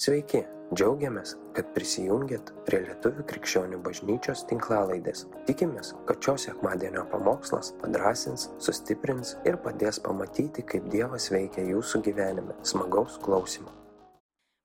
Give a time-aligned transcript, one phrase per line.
[0.00, 0.38] Sveiki,
[0.72, 5.26] džiaugiamės, kad prisijungiat prie Lietuvų krikščionių bažnyčios tinklalaidės.
[5.44, 12.56] Tikimės, kad šios sekmadienio pamokslas padrasins, sustiprins ir padės pamatyti, kaip Dievas veikia jūsų gyvenime.
[12.64, 13.68] Smagaus klausimų.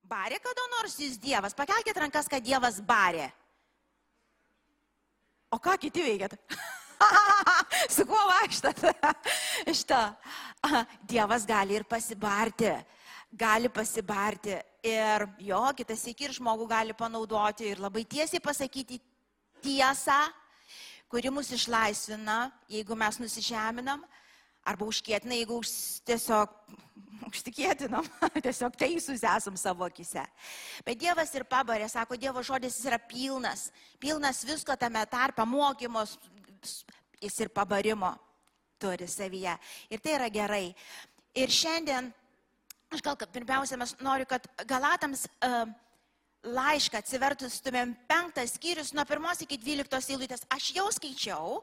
[0.07, 1.59] Barė kada nors jūs Dievas?
[1.59, 3.27] Pakelkite rankas, kad Dievas barė.
[5.51, 6.39] O ką kiti veikėt?
[7.97, 8.85] Su kuo vaikštat?
[9.83, 10.05] Šitą.
[11.03, 12.77] Dievas gali ir pasibarti.
[13.35, 14.55] Gali pasibarti.
[14.85, 18.99] Ir jo, kitas iki ir žmogų gali panaudoti ir labai tiesiai pasakyti
[19.65, 20.19] tiesą,
[21.09, 24.03] kuri mus išlaisvina, jeigu mes nusižeminam,
[24.65, 25.71] arba užkėtina, jeigu už,
[26.07, 26.53] tiesiog
[27.31, 28.07] užtikėtinam,
[28.45, 30.23] tiesiog teisūs esam savo akise.
[30.85, 33.69] Bet Dievas ir pabarė, sako, Dievo žodis yra pilnas,
[34.01, 36.17] pilnas visko tame tarpe, mokymos,
[37.21, 38.13] jis ir pabarimo
[38.81, 39.55] turi savyje.
[39.89, 40.67] Ir tai yra gerai.
[41.35, 42.11] Ir šiandien,
[42.95, 45.65] aš gal pirmiausia, mes noriu, kad Galatams uh,
[46.45, 50.45] laišką atsivertustumėm penktas skyrius nuo pirmos iki dvyliktos eilutės.
[50.53, 51.55] Aš jau skaičiau,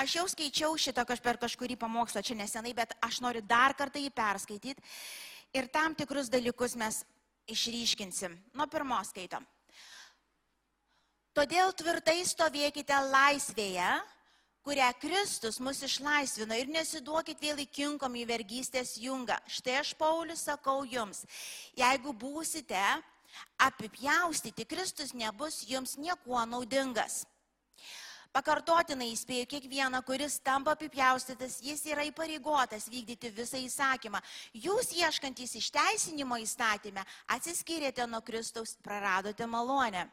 [0.00, 4.02] aš jau skaičiau šitą kaž per kažkurį pamokslą čia nesenai, bet aš noriu dar kartą
[4.02, 4.84] jį perskaityti
[5.56, 7.02] ir tam tikrus dalykus mes
[7.50, 8.36] išryškinsim.
[8.54, 9.46] Nuo pirmos skaitom.
[11.34, 13.90] Todėl tvirtai stovėkite laisvėje,
[14.70, 19.34] kurią Kristus mus išlaisvino ir nesiduokit vėl įkinkom į vergystės jungą.
[19.50, 21.24] Štai aš Paulius sakau jums,
[21.74, 22.78] jeigu būsite
[23.58, 27.24] apipjaustyti, Kristus nebus jums niekuo naudingas.
[28.30, 34.22] Pakartotinai įspėju kiekvieną, kuris tampa apipjaustytas, jis yra įpareigotas vykdyti visą įsakymą.
[34.54, 40.06] Jūs ieškantys išteisinimo įstatymę atsiskyrėte nuo Kristaus, praradote malonę.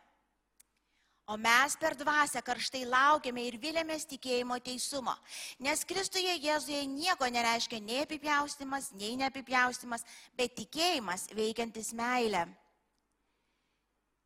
[1.28, 5.12] O mes per dvasę karštai laukiame ir vilėmės tikėjimo teisumo.
[5.60, 10.08] Nes Kristuje Jėzuje nieko nereiškia nei apipjaustimas, nei neapipjaustimas,
[10.40, 12.46] bet tikėjimas veikiantis meilę.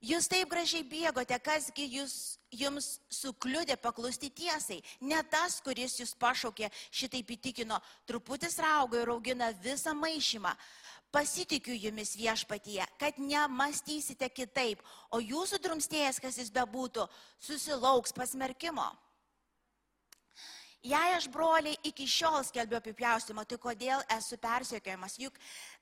[0.02, 2.14] Jūs taip gražiai bėgote, kasgi jūs,
[2.58, 4.80] jums sukliudė paklusti tiesai.
[5.06, 7.78] Ne tas, kuris jūs pašaukė, šitaip įtikino,
[8.09, 10.56] truputis raugo ir augina visą maišymą.
[11.12, 14.80] Pasitikiu jumis viešpatyje, kad nemastysite kitaip,
[15.12, 17.04] o jūsų drumstėjas, kas jis bebūtų,
[17.44, 18.88] susilauks pasmerkimo.
[20.82, 25.20] Jei aš broliai iki šiol skelbiu apipjaustimą, tai kodėl esu persiekiojamas?
[25.22, 25.36] Juk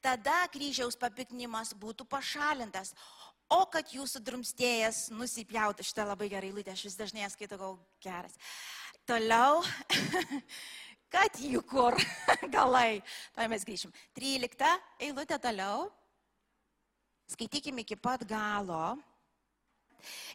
[0.04, 2.92] tada kryžiaus papiknimas būtų pašalintas,
[3.48, 5.86] o kad jūsų drumstėjas nusipjautų.
[5.88, 8.36] Šitą labai gerai lūtę, aš vis dažnai skaitau, gal geras.
[9.08, 9.64] Toliau,
[11.14, 11.97] kad jų kur
[12.56, 13.02] galai.
[13.36, 13.94] Tuoj mes grįšim.
[14.18, 14.74] 13
[15.08, 15.88] eilutė toliau.
[17.30, 18.97] Skaitykime iki pat galo.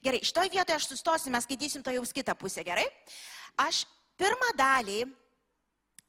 [0.04, 2.84] Gerai, šitoje vietoje aš sustosiu, mes skaitysim to jau kitą pusę, gerai?
[3.58, 3.84] Aš
[4.20, 5.00] pirmą dalį,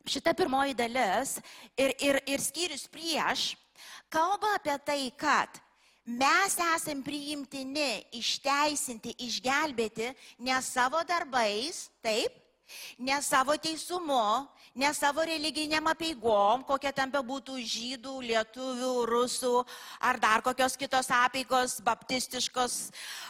[0.05, 1.37] šita pirmoji dalis
[1.79, 3.53] ir, ir, ir skyrius prieš,
[4.11, 5.61] kalba apie tai, kad
[6.05, 10.11] mes esam priimtini, išteisinti, išgelbėti
[10.45, 12.44] ne savo darbais, taip,
[12.97, 19.53] ne savo teisumu, ne savo religiniam apieigom, kokia ten bebūtų žydų, lietuvių, rusų
[19.99, 22.77] ar dar kokios kitos apieigos, baptistiškos,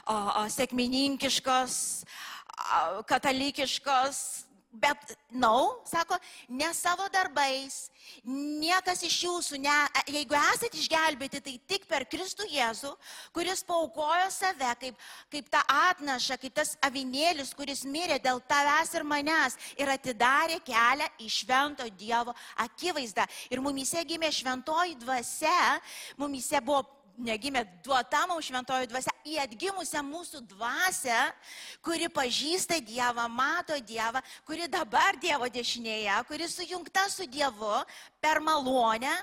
[0.08, 1.78] o, o, sėkmininkiškos,
[2.56, 4.46] o, katalikiškos,
[4.76, 6.18] Bet, na, no, sako,
[6.50, 7.86] ne savo darbais,
[8.28, 9.76] niekas iš jūsų, ne,
[10.12, 12.92] jeigu esate išgelbėti, tai tik per Kristų Jėzų,
[13.36, 19.08] kuris paukojo save kaip, kaip tą atnašą, kaip tas avinėlis, kuris mirė dėl tavęs ir
[19.08, 23.24] manęs ir atidarė kelią į švento Dievo akivaizdą.
[23.54, 25.80] Ir mumise gimė šventoji dvasia,
[26.20, 26.84] mumise buvo
[27.18, 31.18] negimė duota mums šventoji dvasia, į atgimusią mūsų dvasę,
[31.86, 37.78] kuri pažįsta Dievą, mato Dievą, kuri dabar Dievo dešinėje, kuri sujungta su Dievu
[38.22, 39.14] per malonę.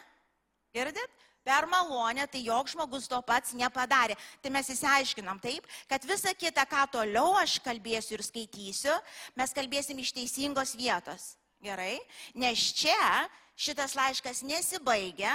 [0.75, 1.20] Girdit?
[1.42, 4.14] Per malonę, tai jok žmogus to pats nepadarė.
[4.38, 8.94] Tai mes įsiaiškinam taip, kad visa kita, ką toliau aš kalbėsiu ir skaitysiu,
[9.34, 11.32] mes kalbėsim iš teisingos vietos.
[11.62, 11.98] Gerai?
[12.38, 13.26] Nes čia
[13.58, 15.34] šitas laiškas nesibaigia,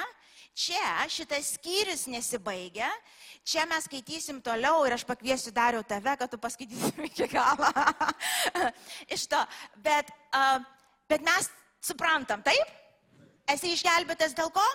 [0.57, 2.89] čia šitas skyrius nesibaigia,
[3.45, 7.69] čia mes skaitysim toliau ir aš pakviesiu dariau tave, kad tu paskaitysim iki galo.
[9.15, 9.39] Iš to,
[9.85, 10.57] bet, uh,
[11.09, 11.51] bet mes
[11.83, 12.73] suprantam, taip?
[13.47, 14.65] Esi išgelbėtas dėl ko?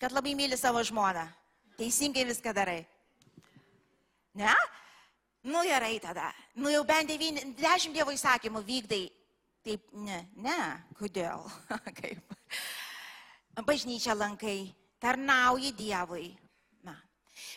[0.00, 1.22] Kad labai myli savo žmoną.
[1.78, 2.82] Teisingai viską darai.
[4.36, 4.52] Ne?
[5.48, 6.28] Nu gerai tada.
[6.60, 9.06] Nu jau bent 9, 10 dievo įsakymų vykdai.
[9.64, 10.58] Taip, ne, ne,
[10.96, 11.44] kodėl?
[12.00, 12.36] Kaip?
[13.58, 16.36] Bažnyčią lankai, tarnauji Dievui.
[16.82, 16.94] Na.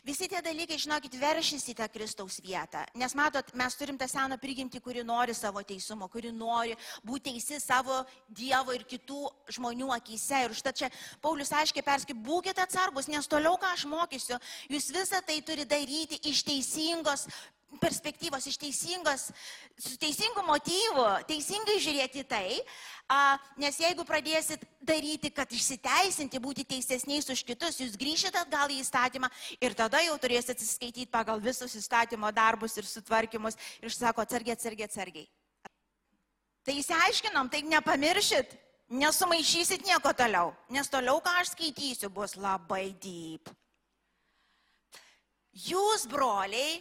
[0.04, 2.84] Visi tie dalykai, žinokit, veršys į tą Kristaus vietą.
[2.96, 6.76] Nes matot, mes turim tą seną prigimtį, kuri nori savo teisumo, kuri nori
[7.06, 9.22] būti teisi savo Dievo ir kitų
[9.58, 10.46] žmonių akise.
[10.48, 10.92] Ir štai čia
[11.22, 14.40] Paulius aiškiai perskip, būkite atsargus, nes toliau ką aš mokysiu,
[14.72, 17.28] jūs visą tai turi daryti iš teisingos
[17.82, 19.28] perspektyvos, iš teisingos,
[19.78, 22.60] su teisingu motyvu, teisingai žiūrėti tai,
[23.12, 28.82] a, nes jeigu pradėsit daryti, kad išsiteisinti, būti teisesniais už kitus, jūs grįšite atgal į
[28.84, 29.30] įstatymą
[29.60, 34.90] ir tada jau turėsite atsiskaityti pagal visus įstatymo darbus ir sutvarkymus ir sako, atsargiai, atsargiai,
[34.90, 35.28] atsargiai.
[36.64, 38.54] Tai įsiaiškinom, tai nepamiršit,
[38.94, 43.52] nesumaišysit nieko toliau, nes toliau, ką aš skaitysiu, bus labai deep.
[45.54, 46.80] Jūs, broliai,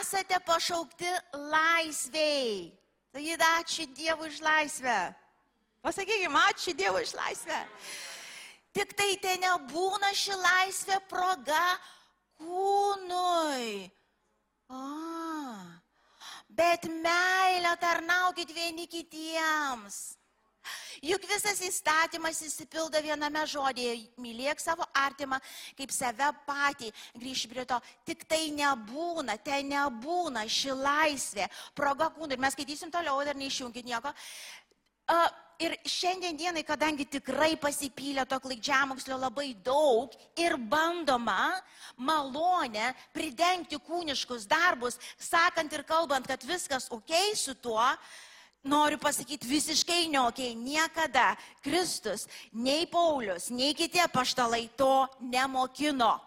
[0.00, 2.72] esate pašaukti laisviai.
[3.10, 4.98] Taigi, ačiū Dievui už laisvę.
[5.82, 7.58] Pasakykime, ačiū Dievui iš laisvę.
[8.72, 11.64] Tik tai ten nebūna ši laisvė proga
[12.38, 13.90] kūnui.
[14.70, 14.84] A,
[16.46, 20.19] bet meilę tarnaukit vieni kitiems.
[21.00, 25.40] Juk visas įstatymas įsipildo viename žodėje- mylėk savo artimą
[25.76, 26.92] kaip save patį.
[27.16, 32.32] Grįž prie to, tik tai nebūna, ten nebūna ši laisvė, proga kūnui.
[32.32, 34.12] Ir mes skaitysim toliau, dar neišjungit nieko.
[35.08, 35.28] Uh,
[35.60, 41.60] ir šiandien dienai, kadangi tikrai pasipylė to klaidžiamokslio labai daug ir bandoma
[41.96, 47.84] malonę pridengti kūniškus darbus, sakant ir kalbant, kad viskas ok su tuo,
[48.64, 56.18] noriu pasakyti visiškai neokiai, niekada Kristus, nei Paulius, nei kiti paštalai to nemokino.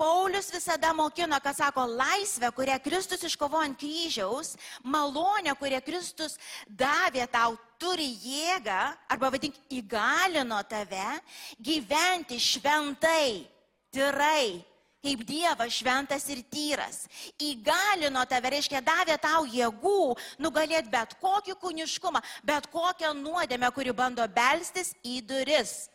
[0.00, 7.26] Paulius visada mokino, kad sako, laisvę, kurią Kristus iškovojo ant kryžiaus, malonę, kurią Kristus davė
[7.28, 8.78] tau, turi jėgą,
[9.12, 11.20] arba vadink, įgalino tave
[11.60, 13.44] gyventi šventai,
[13.92, 14.64] tyrai,
[15.04, 17.04] kaip Dievas šventas ir tyras.
[17.40, 24.26] Įgalino tave, reiškia, davė tau jėgų nugalėti bet kokį kūniškumą, bet kokią nuodėmę, kuri bando
[24.28, 25.88] belstis į duris.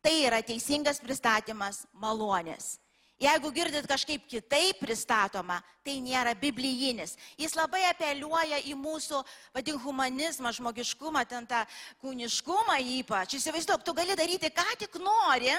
[0.00, 2.76] Tai yra teisingas pristatymas malonės.
[3.16, 7.14] Jeigu girdit kažkaip kitaip pristatoma, tai nėra biblijinis.
[7.40, 9.22] Jis labai apeliuoja į mūsų,
[9.56, 11.62] vadink, humanizmą, žmogiškumą, ten tą
[12.02, 13.38] kūniškumą ypač.
[13.38, 15.54] Įsivaizduok, tu gali daryti, ką tik nori,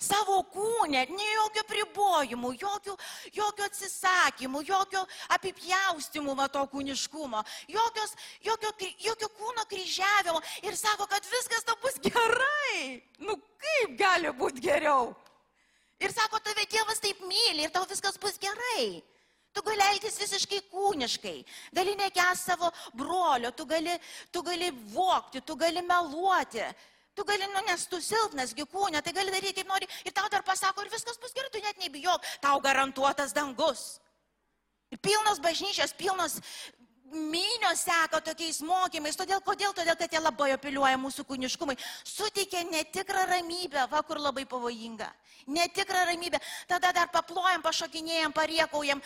[0.00, 2.96] savo kūnę, ne jokio pribojimų, jokio,
[3.36, 5.04] jokio atsisakymų, jokio
[5.36, 8.16] apipjaustimų va to kūniškumo, jokios,
[8.48, 8.72] jokio,
[9.10, 13.02] jokio kūno kryžiavimo ir sako, kad viskas to bus gerai.
[13.20, 15.12] Nu kaip gali būti geriau?
[16.02, 19.02] Ir sako, tave Dievas taip myli ir tau viskas bus gerai.
[19.54, 21.36] Tu gali elgtis visiškai kūniškai,
[21.76, 23.92] gali nekęs savo brolio, tu gali,
[24.34, 26.64] tu gali vokti, tu gali meluoti,
[27.14, 30.42] tu gali, nu, nes tu silpnas, gykūnė, tai gali daryti kaip nori ir tau dar
[30.42, 34.00] pasako, ir viskas bus gerai, tu net nebijok, tau garantuotas dangus.
[35.02, 36.40] Pilnos bažnyčios, pilnos
[37.14, 39.16] minios seka tokiais mokymais.
[39.16, 39.72] Todėl, kodėl?
[39.72, 41.76] Todėl, kad jie labai apeliuoja mūsų kūniškumai.
[42.04, 45.08] Suteikia netikrą ramybę, va kur labai pavojinga.
[45.46, 46.40] Netikrą ramybę.
[46.68, 49.02] Tada dar paplojam, pašokinėjam, pariekaujam,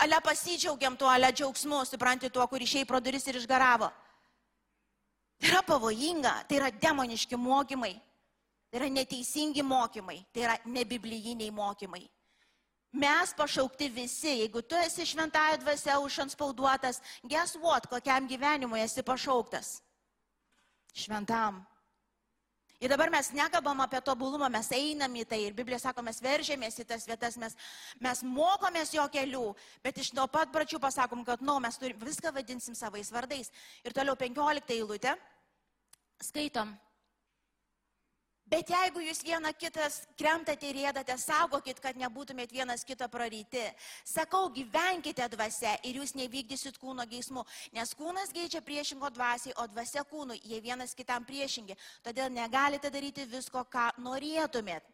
[0.00, 3.90] ale pasidžiaugiam tuo, ale džiaugsmu, supranti tuo, kur išėjai pro duris ir išgaravo.
[5.42, 7.96] Tai yra pavojinga, tai yra demoniški mokymai,
[8.70, 12.04] tai yra neteisingi mokymai, tai yra nebiblijiniai mokymai.
[12.92, 17.00] Mes pašaukti visi, jeigu tu esi šventąją dvasia užanspauduotas,
[17.62, 19.80] what, kokiam gyvenimui esi pašauktas?
[20.92, 21.64] Šventam.
[22.82, 26.80] Ir dabar mes nekalbam apie tobulumą, mes einam į tai ir Biblija sako, mes veržėmės
[26.82, 27.54] į tas vietas, mes,
[28.02, 29.44] mes mokomės jo kelių,
[29.84, 33.52] bet iš nuo pat pradžių pasakom, kad, nu, mes turim, viską vadinsim savais vardais.
[33.86, 35.14] Ir toliau 15 eilutė,
[36.20, 36.74] skaitom.
[38.52, 43.62] Bet jeigu jūs vieną kitas krentate ir rėdate, saugokit, kad nebūtumėt vienas kito praryti.
[44.04, 50.04] Sakau, gyvenkite dvasia ir jūs nevykdysit kūno geismų, nes kūnas geidžia priešingo dvasiai, o dvasia
[50.10, 51.78] kūnui, jie vienas kitam priešingi.
[52.04, 54.84] Todėl negalite daryti visko, ką norėtumėt.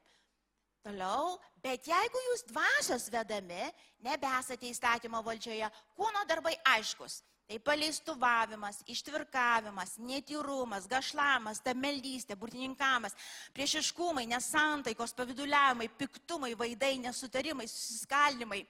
[0.86, 3.66] Toliau, bet jeigu jūs dvasios vedami,
[4.06, 5.66] nebesate įstatymo valdžioje,
[5.98, 7.24] kūno darbai aiškus.
[7.48, 13.14] Tai paleistuvavimas, ištvirkavimas, netyrumas, gašlamas, tameldystė, burtininkamas,
[13.56, 18.66] priešiškumai, nesantaikos, paviduliavimai, piktumai, vaidai, nesutarimai, susiskaldimai,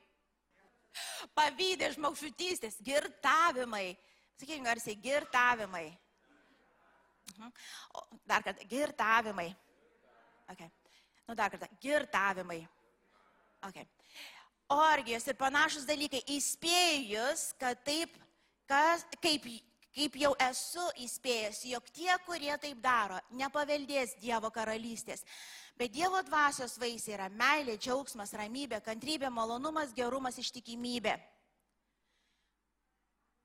[1.35, 3.97] pavydė, žmogžudystės, girtavimai.
[4.38, 5.88] Sakykime, garsiai, girtavimai.
[7.35, 7.50] Mhm.
[7.99, 9.49] O, dar kartą, girtavimai.
[10.54, 10.70] Okay.
[11.26, 12.61] Nu, dar kartą, girtavimai.
[13.66, 13.90] Okay.
[14.70, 18.14] Orgijos ir panašus dalykai įspėjus, kad taip
[18.69, 19.47] kas, kaip,
[19.97, 25.25] kaip jau esu įspėjęs, jog tie, kurie taip daro, nepaveldės Dievo karalystės.
[25.79, 31.17] Bet Dievo dvasios vaisiai yra meilė, džiaugsmas, ramybė, kantrybė, malonumas, gerumas, ištikimybė.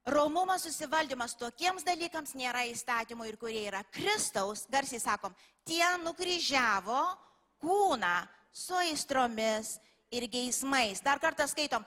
[0.09, 5.31] Romumas susivaldymas tokiems dalykams nėra įstatymų ir kurie yra Kristaus, garsiai sakom,
[5.63, 7.03] tie nukryžiavo
[7.63, 8.15] kūną
[8.51, 9.77] su aistromis
[10.11, 10.99] ir geismais.
[11.05, 11.85] Dar kartą skaitom,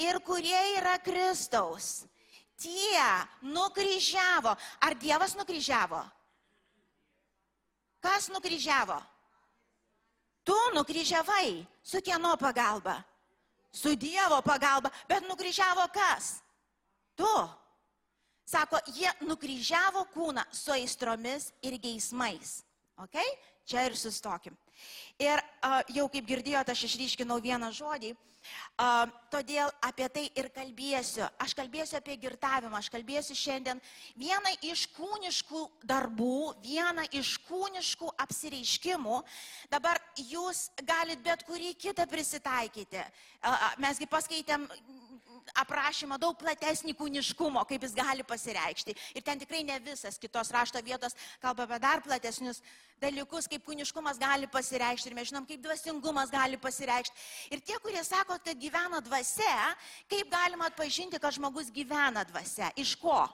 [0.00, 2.06] ir kurie yra Kristaus,
[2.62, 3.06] tie
[3.42, 4.54] nukryžiavo.
[4.80, 5.98] Ar Dievas nukryžiavo?
[8.02, 8.98] Kas nukryžiavo?
[10.46, 11.66] Tu nukryžiavai.
[11.82, 13.02] Su kieno pagalba?
[13.72, 14.90] Su Dievo pagalba.
[15.08, 16.42] Bet nukryžiavo kas?
[17.18, 17.34] Tu.
[18.46, 22.62] Sako, jie nukryžiavo kūną su aistromis ir geismais.
[22.98, 23.16] Ok?
[23.64, 24.56] Čia ir sustokim.
[25.18, 28.10] Ir uh, jau kaip girdėjote, aš išryškinau vieną žodį.
[28.12, 28.31] Uh,
[29.32, 31.24] todėl apie tai ir kalbėsiu.
[31.42, 33.80] Aš kalbėsiu apie girtavimą, aš kalbėsiu šiandien
[34.18, 39.22] vieną iš kūniškų darbų, vieną iš kūniškų apsireiškimų.
[39.72, 43.04] Dabar jūs galit bet kurį kitą prisitaikyti.
[43.82, 44.68] Mesgi paskaitėm
[45.62, 48.94] aprašymą daug platesnį kūniškumo, kaip jis gali pasireikšti.
[49.16, 52.62] Ir ten tikrai ne visas kitos rašto vietos kalba apie dar platesnius
[53.02, 55.10] dalykus, kaip kūniškumas gali pasireikšti.
[55.10, 57.28] Ir mes žinom, kaip dvasingumas gali pasireikšti.
[57.54, 59.72] Ir tie, kurie sako, kad gyvena dvasia,
[60.10, 62.72] kaip galima atpažinti, kad žmogus gyvena dvasia?
[62.76, 63.24] Iš ko?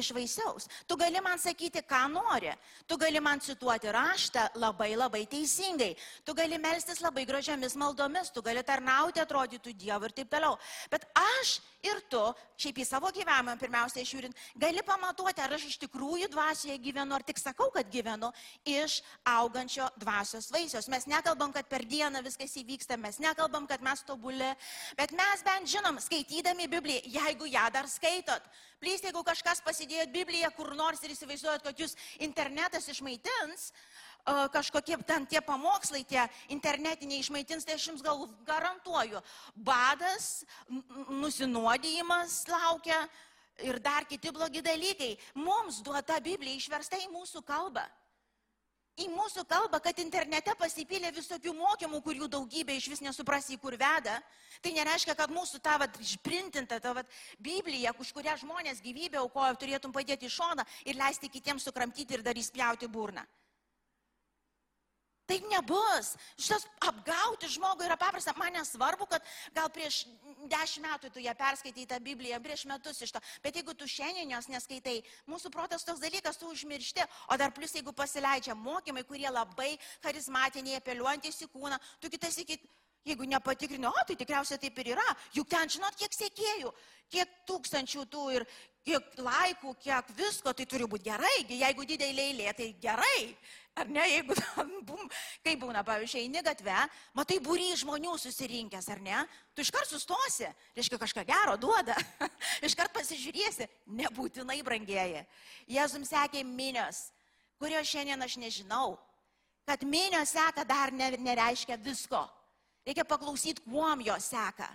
[0.00, 0.68] Iš vaisiaus.
[0.86, 2.52] Tu gali man sakyti, ką nori.
[2.86, 5.94] Tu gali man cituoti raštą labai labai teisingai.
[6.24, 8.32] Tu gali melstis labai gražiamis maldomis.
[8.34, 10.56] Tu gali tarnauti, atrodytų Dievui ir taip toliau.
[10.90, 12.20] Bet aš ir tu,
[12.58, 17.24] šiaip į savo gyvenimą pirmiausia žiūrint, gali pamatuoti, ar aš iš tikrųjų dvasioje gyvenu, ar
[17.26, 18.30] tik sakau, kad gyvenu
[18.66, 20.88] iš augančio dvasios vaisios.
[20.90, 24.50] Mes nekalbam, kad per dieną viskas įvyksta, mes nekalbam, kad mes tobuli,
[24.98, 28.50] bet mes bent žinom, skaitydami Bibliją, jeigu ją dar skaitot,
[28.82, 33.72] plys, jeigu kažkas pasidėjot Bibliją kur nors ir įsivaizduojat, kad jūs internetas išmaitins,
[34.52, 39.22] kažkokie ten tie pamokslai, tie internetiniai išmaitins, tai aš jums gal garantuoju,
[39.56, 40.44] badas,
[41.08, 43.08] nusinuodijimas laukia
[43.64, 45.16] ir dar kiti blogi dalykai.
[45.34, 47.86] Mums duota Biblija išversta į mūsų kalbą.
[48.98, 54.16] Į mūsų kalbą, kad internete pasipylė visokių mokymų, kurių daugybė iš vis nesuprasi, kur veda.
[54.58, 59.54] Tai nereiškia, kad mūsų ta vat, išprintinta, ta vat, Biblija, už kurią žmonės gyvybę aukojo,
[59.60, 63.22] turėtum padėti į šoną ir leisti kitiems sukramtyti ir dar įspjauti burną.
[65.28, 66.14] Taip nebus.
[66.40, 68.32] Šitas apgauti žmogų yra paprasta.
[68.40, 70.06] Man nesvarbu, kad gal prieš
[70.48, 73.20] dešimt metų tu ją perskaitai tą Bibliją, prieš metus iš to.
[73.44, 77.04] Bet jeigu tu šiandien jos neskaitai, mūsų protas toks dalykas, tu užmiršti.
[77.28, 79.74] O dar plus, jeigu pasileidžia mokymai, kurie labai
[80.06, 82.56] charizmatiniai, apeliuojantys į kūną, tu kitas iki,
[83.04, 85.06] jeigu nepatikrini, o tai tikriausiai taip ir yra.
[85.36, 86.72] Juk ten žinot, kiek sėkėjų,
[87.12, 88.48] kiek tūkstančių tų ir
[88.86, 91.34] kiek laikų, kiek visko, tai turi būti gerai.
[91.48, 93.22] Jeigu didelė eilė, tai gerai.
[93.78, 94.34] Ar ne, jeigu,
[94.88, 95.04] bum,
[95.44, 96.76] kai būna, pavyzdžiui, eini gatve,
[97.14, 99.20] matai būry žmonių susirinkęs, ar ne,
[99.54, 101.94] tu iškart sustosi, reiškia kažką gero duoda,
[102.66, 103.68] iškart pasižiūrėsi,
[104.00, 105.22] nebūtinai brangieji.
[105.70, 107.08] Jėzum sekė minios,
[107.62, 108.96] kurio šiandien aš nežinau,
[109.68, 112.24] kad minios seka dar ne, nereiškia visko.
[112.88, 114.66] Reikia paklausyti, kuom jo seka.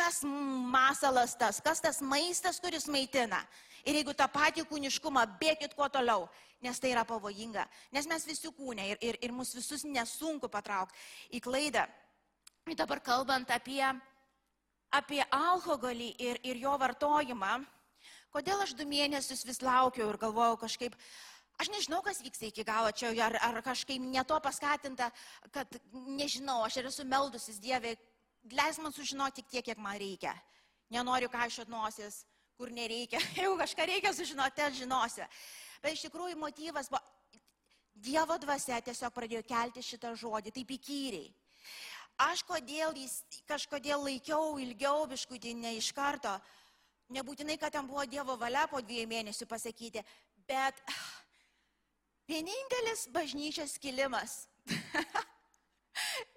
[0.00, 3.42] Kas masalas tas, kas tas maistas, kuris maitina.
[3.84, 6.24] Ir jeigu tą patį kūniškumą bėkit kuo toliau,
[6.64, 7.66] nes tai yra pavojinga.
[7.92, 11.84] Nes mes visi kūnė ir, ir, ir mus visus nesunku patraukti į klaidą.
[12.68, 13.82] Ir dabar kalbant apie,
[14.96, 17.58] apie alkoholį ir, ir jo vartojimą,
[18.32, 20.96] kodėl aš du mėnesius vis laukiau ir galvojau kažkaip,
[21.60, 25.10] aš nežinau, kas vyksta iki galo čia, ar, ar kažkaip ne to paskatinta,
[25.52, 27.96] kad nežinau, aš esu meldusis Dievė,
[28.48, 30.34] leis man sužinoti tik tiek, kiek man reikia.
[30.90, 32.24] Nenoriu kažkot nosis,
[32.56, 33.20] kur nereikia.
[33.38, 35.26] Jeigu kažką reikia sužinoti, ten žinosi.
[35.82, 37.02] Bet iš tikrųjų motyvas buvo,
[38.00, 41.26] Dievo dvasia tiesiog pradėjo kelti šitą žodį, taip įkyriai.
[42.20, 43.18] Aš kodėl jis
[43.48, 46.32] kažkodėl laikiau ilgiau, biškutį ne iš karto,
[47.12, 50.04] nebūtinai, kad ten buvo Dievo valia po dviejų mėnesių pasakyti,
[50.48, 50.80] bet
[52.30, 54.46] vienintelis bažnyčios kilimas.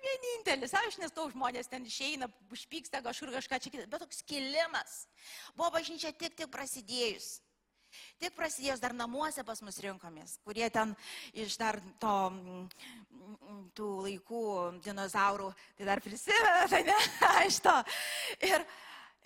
[0.03, 5.03] Vienintelis, aš nesau žmonės ten išeina, užpyksta kažkur kažką čia kitą, bet toks kilimas.
[5.57, 7.39] Buvo bažnyčia tik tik prasidėjus.
[8.21, 10.95] Tik prasidėjus dar namuose pas mus rinkomės, kurie ten
[11.37, 12.13] iš dar to,
[13.77, 14.45] tų laikų
[14.85, 16.97] dinozaurų, tai dar prisimena, ne,
[17.49, 17.75] iš to.
[18.49, 18.65] Ir,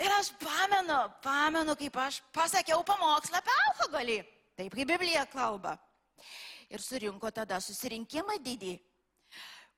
[0.04, 4.20] ir aš pamenu, pamenu, kaip aš pasakiau pamokslą apie alkoholį,
[4.60, 5.78] taip kaip Biblija kalba.
[6.68, 8.76] Ir surinko tada susirinkimą didį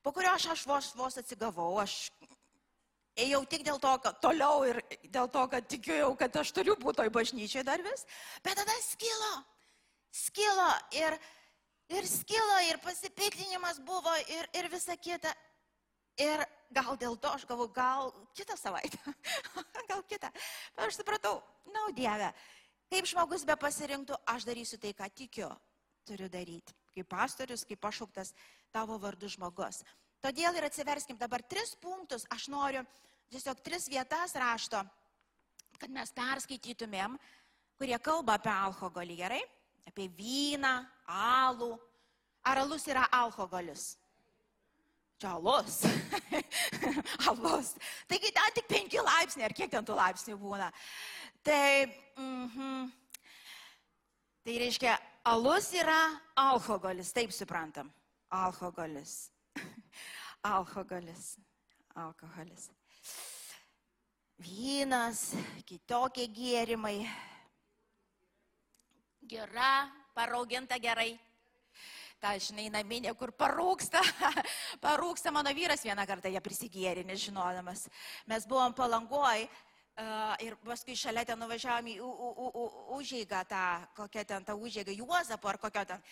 [0.04, 2.12] po kurio aš, aš vos, vos atsigavau, aš
[3.20, 4.80] ėjau tik dėl to, kad toliau ir
[5.12, 8.06] dėl to, kad tikėjau, kad aš turiu būti toj bažnyčiai dar vis,
[8.46, 9.34] bet tada skilo,
[10.26, 11.20] skilo ir
[11.90, 15.32] Ir skilo, ir pasipiktinimas buvo, ir, ir visa kita.
[16.22, 16.44] Ir
[16.76, 19.00] gal dėl to aš galvoju, gal kitą savaitę,
[19.90, 20.30] gal kitą.
[20.76, 21.40] Bet aš supratau,
[21.74, 22.30] na, Dieve,
[22.94, 25.50] kaip žmogus be pasirinktų, aš darysiu tai, ką tikiu,
[26.06, 26.76] turiu daryti.
[26.96, 28.34] Kaip pastorius, kaip pašauktas
[28.74, 29.84] tavo vardu žmogus.
[30.24, 32.26] Todėl ir atsiverskim dabar tris punktus.
[32.30, 32.84] Aš noriu
[33.30, 34.82] tiesiog tris vietas rašto,
[35.80, 37.16] kad mes perskaitytumėm,
[37.78, 39.44] kurie kalba apie alkoholį, gerai?
[39.90, 41.74] apie vyną, alų.
[42.48, 43.92] Ar alus yra alkoholis?
[45.20, 45.82] Čia alus.
[47.30, 47.74] alus.
[48.08, 50.70] Taigi ten tik 5 laipsniai, ar kiek ten tų laipsnių būna.
[51.44, 52.88] Tai, mm -hmm.
[54.46, 54.96] tai reiškia,
[55.30, 56.00] alus yra
[56.36, 57.92] alkoholis, taip suprantam.
[58.34, 59.30] Alkoholis.
[60.56, 61.38] alkoholis.
[61.96, 62.70] Alkoholis.
[64.40, 65.34] Vynas,
[65.68, 67.02] kitokie gėrimai
[69.30, 71.12] gera, parauginta gerai.
[72.20, 74.02] Ta, žinai, naminė, kur parūksta.
[74.86, 77.86] parūksta mano vyras vieną kartą ją prisigėrė, nežinodamas.
[78.28, 79.46] Mes buvom palangoj
[80.44, 81.96] ir paskui šalia ten nuvažiavom į
[82.96, 83.64] užėgą, tą,
[83.98, 86.04] kokią ten tą užėgą, Juozapą ar kokią ten.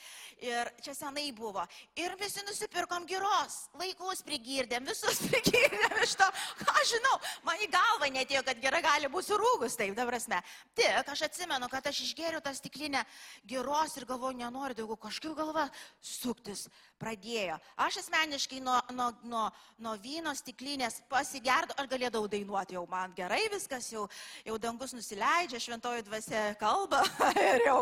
[0.44, 1.63] Ir čia senai buvo.
[1.96, 6.27] Ir visi nusipirkom giros, laikus prigirdėm, visus prigirdėm iš to,
[6.63, 7.15] ką žinau,
[7.48, 10.41] man į galvą netėjo, kad gera gali būti surūgus, taip, dabar prasme.
[10.77, 13.06] Tik aš atsimenu, kad aš išgėriau tą stiklinę
[13.48, 15.67] giros ir galvoju, nenoriu daugiau kažkaip galva
[16.01, 16.67] suktis
[17.01, 17.58] pradėjo.
[17.86, 19.44] Aš asmeniškai nuo, nuo, nuo,
[19.84, 24.08] nuo vyno stiklinės pasigerdau, aš galėdavau dainuoti jau man gerai viskas, jau,
[24.46, 27.04] jau dangus nusileidžia, šventoji dvasia kalba
[27.50, 27.80] ir jau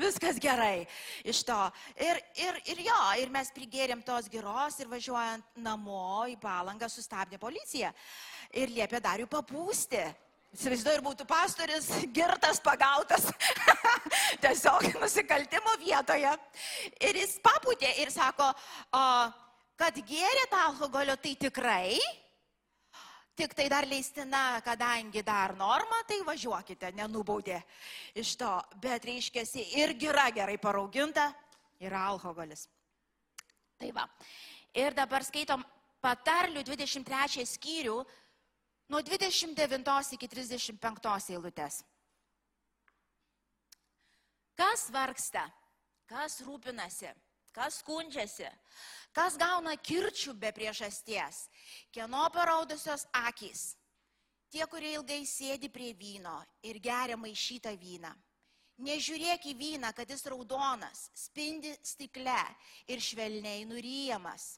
[0.00, 0.86] viskas gerai
[1.24, 1.60] iš to.
[1.96, 7.40] Ir, ir, ir jo, ir mes prigėrėm tos geros ir važiuojant namo į palangą sustabdė
[7.40, 7.92] policija
[8.54, 10.04] ir liepė dar jų papūsti.
[10.54, 13.24] Įsivaizduoju, ir būtų pastoris girtas pagautas
[14.44, 16.30] tiesiog nusikaltimo vietoje.
[17.02, 18.52] Ir jis paputė ir sako,
[18.94, 19.00] o,
[19.74, 21.98] kad gėrėt alkoholio, tai tikrai,
[23.34, 27.58] tik tai dar leistina, kadangi dar norma, tai važiuokite, nenubaudė
[28.14, 28.54] iš to.
[28.78, 29.42] Bet reiškia,
[29.74, 31.32] ir gira gerai parauginta,
[31.82, 32.68] yra alkoholis.
[33.74, 34.06] Tai va.
[34.70, 35.66] Ir dabar skaitom
[36.04, 38.04] patarlių 23 skyrių
[38.88, 41.82] nuo 29 iki 35 eilutės.
[44.54, 45.44] Kas vargsta,
[46.06, 47.10] kas rūpinasi,
[47.54, 48.46] kas skundžiasi,
[49.14, 51.48] kas gauna kirčių be priežasties,
[51.90, 53.72] kieno paraudusios akys,
[54.52, 58.12] tie, kurie ilgai sėdi prie vyno ir geria maišytą vyną.
[58.84, 62.40] Nežiūrėk į vyną, kad jis raudonas, spindi stikle
[62.90, 64.56] ir švelniai nuryjamas.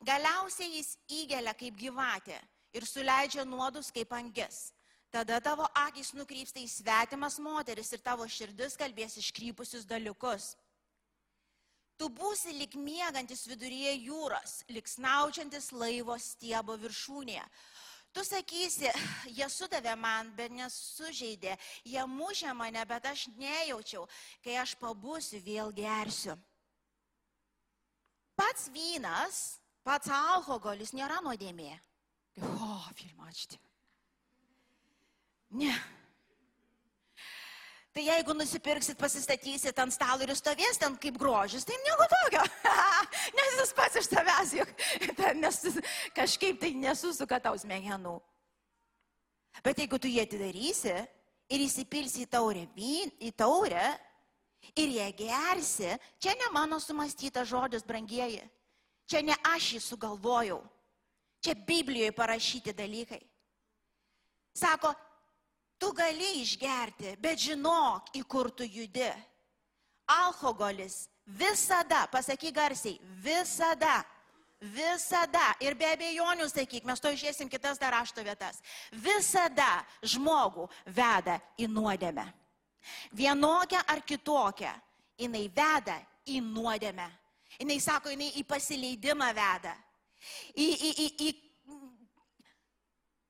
[0.00, 2.38] Galiausiai jis įgelia kaip gyvatė
[2.72, 4.70] ir suleidžia nuodus kaip angis.
[5.10, 10.52] Tada tavo akis nukrypsta į svetimas moteris ir tavo širdis kalbės iškrypusius dalykus.
[11.98, 17.42] Tu būsi lik miegantis viduryje jūros, lik snaučiantis laivo stiebo viršūnėje.
[18.14, 18.88] Tu sakysi,
[19.36, 24.06] jie sudavė man, bet nesužeidė, jie mušė mane, bet aš nejaučiau,
[24.42, 26.38] kai aš pabusiu, vėl gersiu.
[28.38, 31.74] Pats vynas, pats alkoholis nėra nuodėmė.
[32.38, 33.58] Filmą ačiū.
[35.50, 35.74] Ne.
[37.90, 42.44] Tai jeigu nusipirksit, pasistatysit ant stalo ir stovės ten kaip grožis, tai nieko tokio.
[43.38, 44.70] Nes jis pats iš savęs juk
[45.40, 45.58] nes,
[46.14, 48.14] kažkaip tai nesusuka tau smegenų.
[49.66, 50.94] Bet jeigu tu jį atidarysi
[51.50, 53.88] ir įsipilsi į taurę, į taurę
[54.78, 55.90] ir ją gersi,
[56.22, 58.44] čia ne mano sumastytas žodis, brangieji.
[59.10, 60.62] Čia ne aš jį sugalvojau.
[61.40, 63.20] Čia Biblijoje parašyti dalykai.
[64.52, 64.92] Sako,
[65.78, 69.08] tu gali išgerti, bet žinok, į kur tu judi.
[70.10, 74.02] Alkoholis visada, pasakyk garsiai, visada,
[74.60, 78.60] visada, ir be abejonių sakyk, mes to išėsim kitas dar rašto vietas,
[78.92, 82.26] visada žmogų veda į nuodėmę.
[83.16, 84.72] Vienokią ar kitokią,
[85.20, 87.06] jinai veda į nuodėmę.
[87.60, 89.72] Jinai sako, jinai į pasileidimą veda
[90.54, 91.30] į, į, į, į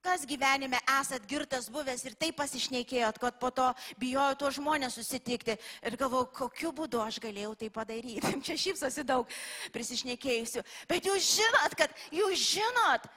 [0.01, 3.67] kas gyvenime esat girtas buvęs ir taip pasišnekėjot, kad po to
[4.01, 8.33] bijojo tuos žmonės susitikti ir galvojau, kokiu būdu aš galėjau tai padaryti.
[8.47, 9.29] Čia šypsosi daug
[9.75, 10.65] prisišnekėjusių.
[10.89, 13.09] Bet jūs žinot, kad jūs žinot,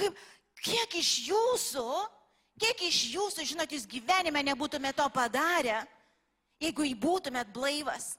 [0.00, 0.20] kaip,
[0.64, 1.88] kiek iš jūsų,
[2.64, 5.82] kiek iš jūsų, žinot, jūs gyvenime nebūtumėte to padarę,
[6.64, 8.14] jeigu būtumėt blaivas.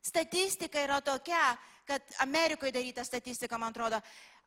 [0.00, 1.52] Statistika yra tokia,
[1.90, 3.98] kad Amerikoje daryta statistika, man atrodo,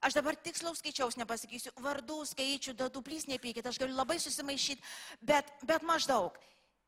[0.01, 4.83] aš dabar tikslaus skaičiaus nepasakysiu, vardų, skaičių, dadų, plys nepykit, aš galiu labai susimaišyti,
[5.21, 6.37] bet, bet maždaug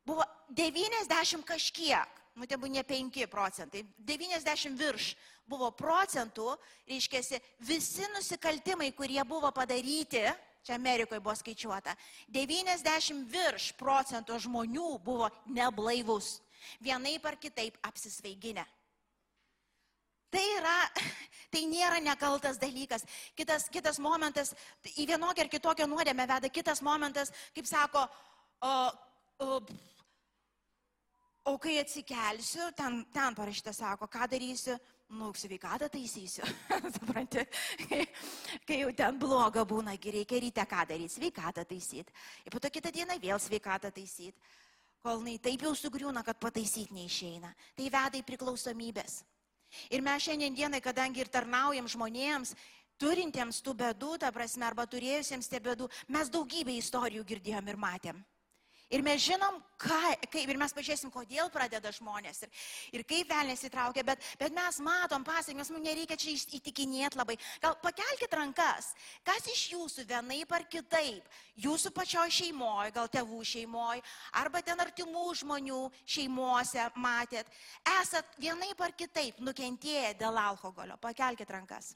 [0.05, 5.13] buvo 90 kažkiek nu tebu ne 5 procentai, 90 virš
[5.47, 6.55] buvo procentų,
[6.89, 10.25] reiškia, visi nusikaltimai, kurie buvo padaryti,
[10.65, 11.95] čia Amerikoje buvo skaičiuota,
[12.27, 16.41] 90 virš procentų žmonių buvo neblaivus,
[16.83, 18.65] vienaip ar kitaip apsisvaiginę.
[20.35, 20.75] Tai, yra,
[21.53, 23.05] tai nėra nekaltas dalykas.
[23.37, 24.51] Kitas, kitas momentas,
[24.99, 28.03] į vienokią ar kitokią nuodėmę veda, kitas momentas, kaip sako,
[28.67, 28.73] o,
[29.45, 29.61] o,
[31.51, 34.75] o kai atsikelsiu, ten, ten parašyta, sako, ką darysiu,
[35.15, 36.43] nu, sveikatą taisysiu.
[36.97, 37.45] Supranti,
[37.85, 38.01] kai,
[38.67, 42.11] kai jau ten bloga būna, reikia ryte ką daryti, sveikatą taisyti.
[42.43, 44.35] Ir po to kitą dieną vėl sveikatą taisyti.
[45.05, 47.53] Kol jinai taip jau sugriūna, kad pataisyti neišeina.
[47.77, 49.21] Tai veda į priklausomybės.
[49.89, 52.55] Ir mes šiandienai, kadangi ir tarnaujam žmonėms,
[53.01, 58.23] turintiems tų bėdų, ta prasme, arba turėjusiems tie bėdų, mes daugybę istorijų girdėjom ir matėm.
[58.93, 62.51] Ir mes žinom, ką, kaip, ir mes pažiūrėsim, kodėl pradeda žmonės ir,
[62.93, 67.37] ir kaip velnės įtraukia, bet, bet mes matom pasiekmes, mums nereikia čia įtikinėti labai.
[67.63, 68.91] Gal pakelkite rankas,
[69.25, 71.25] kas iš jūsų vienaip ar kitaip,
[71.65, 74.05] jūsų pačio šeimoje, gal tėvų šeimoje,
[74.37, 77.49] arba ten artimų žmonių šeimuose matėt,
[77.97, 81.01] esat vienaip ar kitaip nukentėję dėl alkoholio.
[81.01, 81.95] Pakelkite rankas.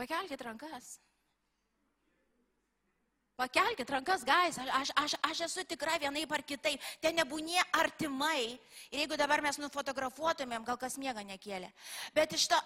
[0.00, 0.94] Pakelkite rankas.
[3.36, 6.82] Pakelkite rankas, gais, aš, aš, aš esu tikra vienaip ar kitaip.
[7.00, 8.58] Ten nebūnie artimai.
[8.92, 11.70] Ir jeigu dabar mes nufotografuotumėm, gal kas miega nekėlė.
[12.14, 12.58] Bet iš to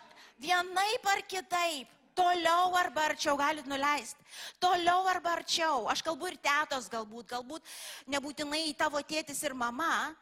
[0.43, 1.93] vienaip ar kitaip.
[2.17, 4.25] Toliau arba arčiau galit nuleisti.
[4.59, 5.85] Toliau arba arčiau.
[5.93, 7.75] Aš kalbu ir tėtos galbūt, galbūt
[8.09, 10.15] nebūtinai tavo tėtis ir mama,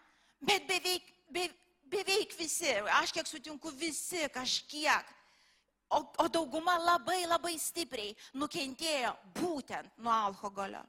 [0.43, 1.47] bet beveik, be,
[1.87, 5.15] beveik visi, aš kiek sutinku, visi kažkiek
[5.91, 10.83] o, o dauguma labai labai stipriai nukentėjo būtent nuo alkoholio.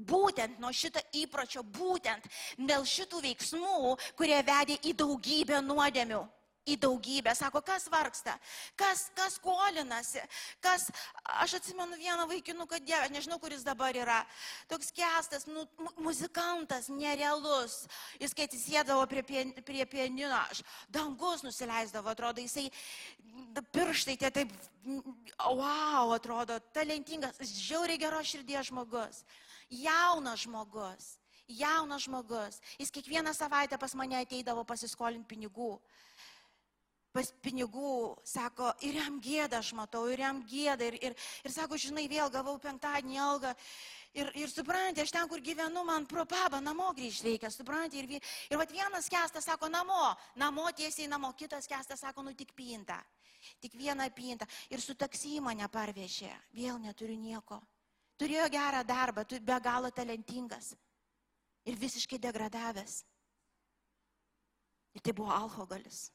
[0.00, 2.24] Būtent nuo šito įpročio, būtent
[2.56, 6.22] dėl šitų veiksmų, kurie vedė į daugybę nuodėmių
[6.68, 7.32] į daugybę.
[7.36, 8.36] Sako, kas vargsta,
[8.78, 10.22] kas, kas skolinasi,
[10.62, 10.88] kas,
[11.40, 14.20] aš atsimenu vieną vaikinuką Dievę, nežinau, kuris dabar yra,
[14.68, 15.66] toks kestas, nu,
[16.00, 17.84] muzikantas, nerealus.
[18.20, 22.68] Jis, kai atsisėdavo prie, pien, prie pianino, aš, dangus nusileisdavo, atrodo, jisai
[23.72, 24.52] pirštai tie taip,
[25.38, 29.24] wow, atrodo, talentingas, žiauriai geros širdies žmogus,
[29.70, 31.16] jaunas žmogus.
[31.50, 32.60] Jaunas žmogus.
[32.78, 35.72] Jis kiekvieną savaitę pas mane ateidavo pasiskolinti pinigų
[37.14, 41.78] pas pinigų, sako, ir jam gėda, aš matau, ir jam gėda, ir, ir, ir sako,
[41.80, 43.54] žinai, vėl gavau penktadienį algą.
[44.14, 48.02] Ir, ir suprantate, aš ten, kur gyvenu, man pro pabą namo grįžti reikia, suprantate.
[48.02, 52.54] Ir, ir vat vienas kestas sako namo, namo tiesiai namo, kitas kestas sako, nu tik
[52.58, 52.98] pinta.
[53.62, 54.46] Tik vieną pintą.
[54.70, 57.60] Ir su taksi mane parvežė, vėl neturiu nieko.
[58.20, 60.74] Turėjo gerą darbą, tu be galo talentingas.
[61.64, 63.02] Ir visiškai degradavęs.
[64.98, 66.08] Ir tai buvo alkoholis.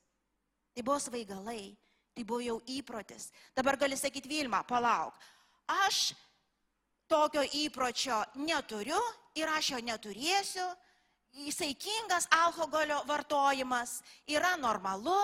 [0.76, 1.72] Tai buvo svaigalai,
[2.12, 3.30] tai buvo jau įprotis.
[3.56, 5.16] Dabar gali sakyti Vilma, palauk.
[5.88, 6.12] Aš
[7.08, 9.00] tokio įpročio neturiu
[9.40, 10.66] ir aš jo neturėsiu.
[11.48, 15.16] Įsaikingas alkoholio vartojimas yra normalu.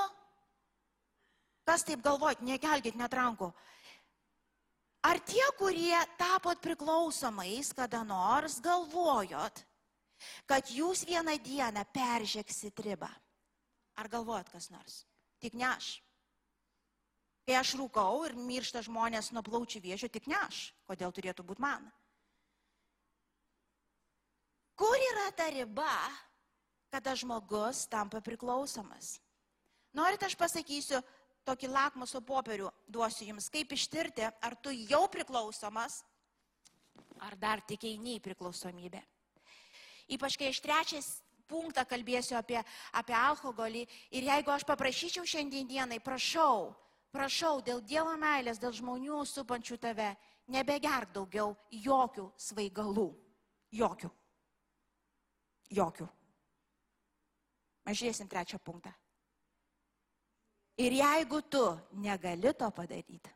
[1.68, 3.52] Kas taip galvojat, nekelkite net rankų.
[5.08, 9.64] Ar tie, kurie tapot priklausomais, kada nors galvojot,
[10.46, 13.10] kad jūs vieną dieną peržėksit ribą?
[13.98, 15.02] Ar galvojat kas nors?
[15.42, 15.96] Tik ne aš.
[17.48, 20.70] Kai aš rūkau ir miršta žmonės nuo plaučių vėžio, tik ne aš.
[20.90, 21.88] Kodėl turėtų būti man?
[24.78, 25.96] Kur yra ta riba,
[26.94, 29.18] kada žmogus tampa priklausomas?
[29.98, 31.02] Norit, aš pasakysiu
[31.46, 36.04] tokį lakmuso popierių, duosiu jums, kaip ištirti, ar tu jau priklausomas,
[37.22, 39.02] ar dar tik eini į priklausomybę.
[40.12, 41.10] Ypač kai iš trečias
[41.52, 42.60] punktą kalbėsiu apie,
[42.96, 43.84] apie alkoholį.
[44.16, 46.72] Ir jeigu aš paprašyčiau šiandien dienai, prašau,
[47.12, 50.14] prašau dėl Dievo meilės, dėl žmonių supančių tave,
[50.52, 53.10] nebegerk daugiau jokių svaigalų.
[53.72, 54.10] Jokių.
[55.72, 56.08] Jokių.
[57.88, 58.92] Mes žiūrėsim trečią punktą.
[60.82, 61.64] Ir jeigu tu
[62.04, 63.32] negali to padaryti,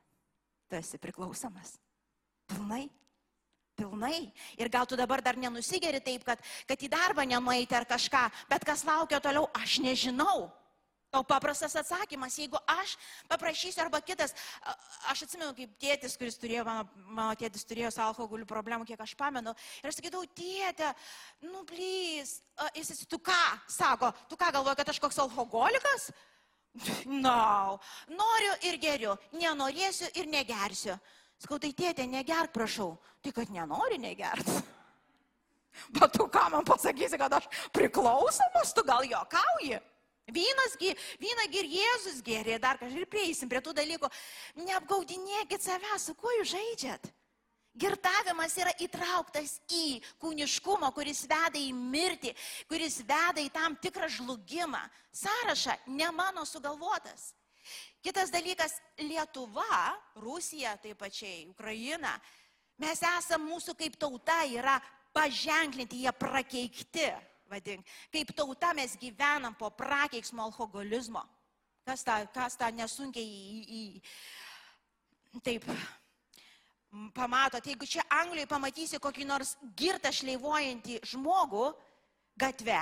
[0.68, 1.76] tu esi priklausomas.
[2.50, 2.88] Pilnai
[3.76, 4.32] Pilnai.
[4.56, 8.64] Ir gal tu dabar dar nenusigeri taip, kad, kad į darbą nenueiti ar kažką, bet
[8.68, 10.48] kas laukia toliau, aš nežinau.
[11.16, 12.96] O paprastas atsakymas, jeigu aš
[13.30, 14.34] paprašysiu arba kitas,
[15.12, 19.14] aš atsimenu, kaip tėtis, kuris turėjo, mano, mano tėtis turėjo su alkoholiu problemų, kiek aš
[19.20, 20.92] pamenu, ir aš sakydavau, tėtė,
[21.48, 22.40] nu, plys,
[22.76, 26.10] jis, jis, tu ką, sako, tu ką galvoji, kad aš koks alkoholikas?
[27.08, 27.80] Na, no.
[28.12, 31.00] noriu ir geriu, nenorėsiu ir negersiu.
[31.42, 32.96] Sakau, tai tėtė, negerk, prašau.
[33.22, 34.48] Tai kad nenori negert.
[35.96, 39.82] Bet tu ką man pasakysi, kad aš priklausomas, tu gal jokauji?
[40.26, 44.10] Vynasgi, vynagi ir Jėzus gėrė, dar kažkaip ir prieisim prie tų dalykų.
[44.58, 47.12] Neapgaudinėkit savęs, su kuo jūs žaidžiat.
[47.76, 52.32] Girtavimas yra įtrauktas į kūniškumą, kuris veda į mirtį,
[52.72, 54.80] kuris veda į tam tikrą žlugimą.
[55.12, 57.34] Sąrašą ne mano sugalvotas.
[58.06, 58.78] Kitas dalykas-
[59.10, 62.12] Lietuva, Rusija, taip pačiai, Ukraina.
[62.78, 64.76] Mes esame mūsų kaip tauta yra
[65.16, 67.08] paženklinti, jie prakeikti,
[67.50, 67.82] vadink.
[68.14, 71.24] Kaip tauta mes gyvenam po prakeiksmo alkoholizmo.
[71.86, 75.66] Kas tą, kas tą nesunkiai į, į, taip
[77.14, 81.72] pamatot, jeigu čia Anglijoje pamatysi kokį nors girtą šleivuojantį žmogų
[82.38, 82.78] gatve,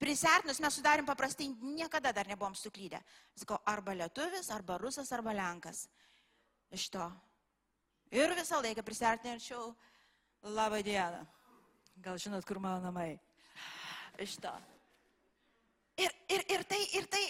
[0.00, 3.02] Prisertinus mes sudarėm paprastai, niekada dar nebuvom suklydę.
[3.36, 5.84] Sakau, arba lietuvis, arba rusas, arba lenkas.
[6.72, 7.04] Iš to.
[8.16, 9.74] Ir visą laiką prisertinčiau,
[10.40, 11.20] Labą dieną.
[12.00, 13.18] Gal žinot, kur mano namai?
[14.24, 14.52] Iš to.
[16.00, 17.24] Ir, ir, ir, tai, ir, tai,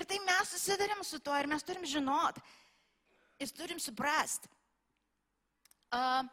[0.00, 2.40] ir tai mes susidarėm su tuo ir mes turim žinot.
[3.36, 4.48] Ir turim suprast.
[5.92, 6.24] Uh,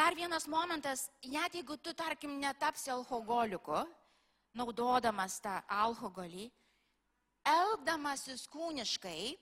[0.00, 3.84] dar vienas momentas, net jeigu tu, tarkim, netapsi alkoholiku,
[4.56, 6.48] naudodamas tą alkoholį,
[7.44, 9.36] elgdamasis kūniškai,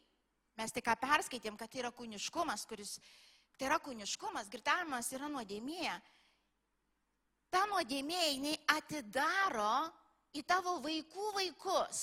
[0.58, 2.98] mes tik ką perskaitėm, kad tai yra kūniškumas, kuris
[3.58, 5.90] Tai yra kūniškumas, girtavimas yra nuodėmė.
[7.50, 9.88] Ta nuodėmė jinai atidaro
[10.38, 12.02] į tavo vaikų vaikus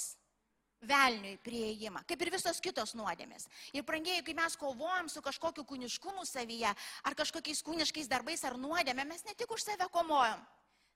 [0.81, 3.47] velniui prieimą, kaip ir visos kitos nuodėmės.
[3.73, 9.07] Ir prangėjai, kai mes kovojam su kažkokiu kūniškumu savyje, ar kažkokiais kūniškais darbais, ar nuodėmė,
[9.07, 10.43] mes ne tik už save komojam.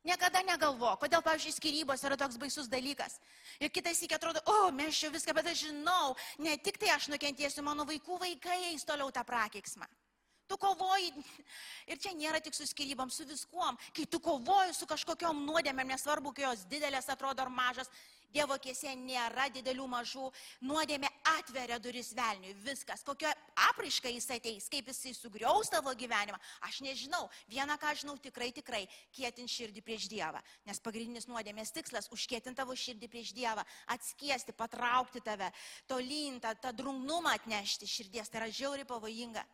[0.08, 3.18] Niekada negalvo, kodėl, pavyzdžiui, skirybos yra toks baisus dalykas.
[3.60, 7.10] Ir kitais iki atrodo, o, mes čia viską, bet aš žinau, ne tik tai aš
[7.12, 9.90] nukentėsiu, mano vaikų vaikai eis toliau tą prakeiksmą.
[10.50, 11.12] Tu kovoji
[11.92, 13.78] ir čia nėra tik su skirybom, su viskuom.
[13.94, 17.92] Kai tu kovoji su kažkokiam nuodėmėm, nesvarbu, kai jos didelės atrodo ar mažas,
[18.30, 20.28] Dievo kėsė nėra didelių mažų,
[20.70, 23.02] nuodėmė atveria duris velniui, viskas.
[23.06, 23.32] Kokio
[23.70, 26.38] apraišką jis ateis, kaip jisai sugriaus tavo gyvenimą,
[26.68, 27.26] aš nežinau.
[27.50, 28.84] Vieną ką žinau tikrai, tikrai,
[29.16, 30.44] kietin širdį prieš Dievą.
[30.70, 35.52] Nes pagrindinis nuodėmės tikslas- užkietinti tavo širdį prieš Dievą, atskiesti, patraukti tave,
[35.88, 38.30] tolyn, tą, tą drungnumą atnešti širdies.
[38.30, 39.46] Tai yra žiauri pavojinga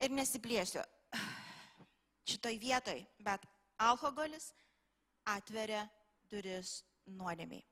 [0.00, 0.82] ir nesiplėsiu
[2.30, 3.44] šitoj vietoj, bet
[3.78, 4.52] alkoholis
[5.26, 5.84] atveria
[6.30, 7.64] duris nuodėmiai.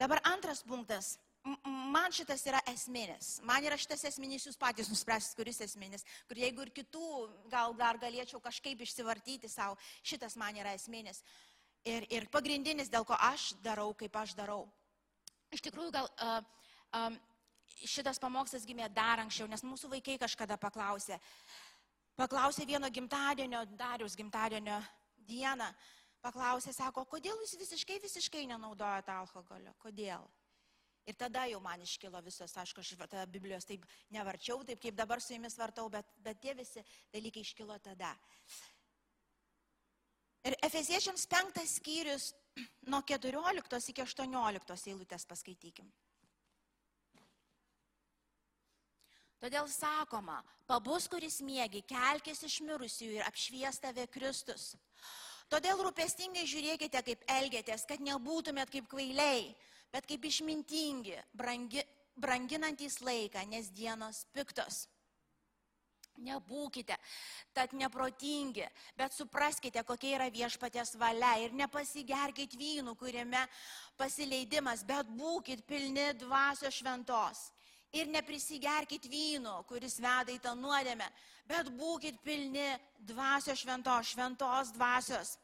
[0.00, 1.14] Dabar antras punktas.
[1.44, 3.34] Man šitas yra esminis.
[3.44, 6.06] Man yra šitas esminis, jūs patys nuspręsit, kuris esminis.
[6.28, 7.08] Kur jeigu ir kitų
[7.52, 11.20] gal dar galėčiau kažkaip išsivartyti savo, šitas man yra esminis.
[11.84, 14.62] Ir, ir pagrindinis, dėl ko aš darau, kaip aš darau.
[15.52, 16.40] Iš tikrųjų, gal uh,
[16.96, 17.18] um,
[17.84, 21.20] šitas pamokslas gimė dar anksčiau, nes mūsų vaikai kažkada paklausė.
[22.16, 24.78] Paklausė vieno gimtadienio, Darius gimtadienio
[25.28, 25.68] dieną.
[26.24, 29.74] Paklausė, sako, kodėl jūs visiškai, visiškai nenaudojate alkoholio?
[29.82, 30.24] Kodėl?
[31.04, 33.82] Ir tada jau man iškilo visas, aišku, aš tą Biblijos taip
[34.14, 36.80] nevarčiau, taip kaip dabar su jumis vartau, bet, bet tie visi
[37.12, 38.14] dalykai iškilo tada.
[40.48, 42.30] Ir Efeziečiams penktas skyrius
[42.88, 45.92] nuo 14 iki 18 eilutės paskaitykim.
[49.44, 54.70] Todėl sakoma, pabus, kuris mėgi, kelkis iš mirusiųjų ir apšvies tave Kristus.
[55.52, 59.52] Todėl rūpestingai žiūrėkite, kaip elgėtės, kad nebūtumėt kaip kvailiai,
[59.92, 61.84] bet kaip išmintingi, brangi,
[62.16, 64.84] branginantys laiką, nes dienos piktos.
[66.24, 66.94] Nebūkite,
[67.56, 73.42] tad neprotingi, bet supraskite, kokia yra viešpatės valia ir nepasigerkit vynų, kuriame
[73.98, 77.48] pasileidimas, bet būkit pilni dvasios šventos
[77.94, 81.06] ir neprisigerkit vyno, kuris veda į tą nuodėmę,
[81.48, 82.68] bet būkite pilni
[83.06, 85.36] dvasios šventos, šventos dvasios.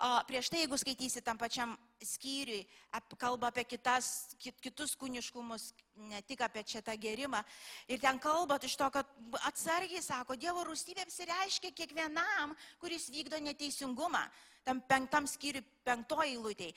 [0.00, 2.62] O prieš tai, jeigu skaitysi tam pačiam skyriui,
[2.96, 5.66] ap, kalba apie kitas, kit, kitus kūniškumus,
[6.08, 7.42] ne tik apie čia tą gerimą.
[7.84, 9.10] Ir ten kalba iš to, kad
[9.44, 14.24] atsargiai sako, Dievo rūstybė apsireiškia kiekvienam, kuris vykdo neteisingumą.
[14.64, 16.72] Tam penktam skyriui, penktoji lūtė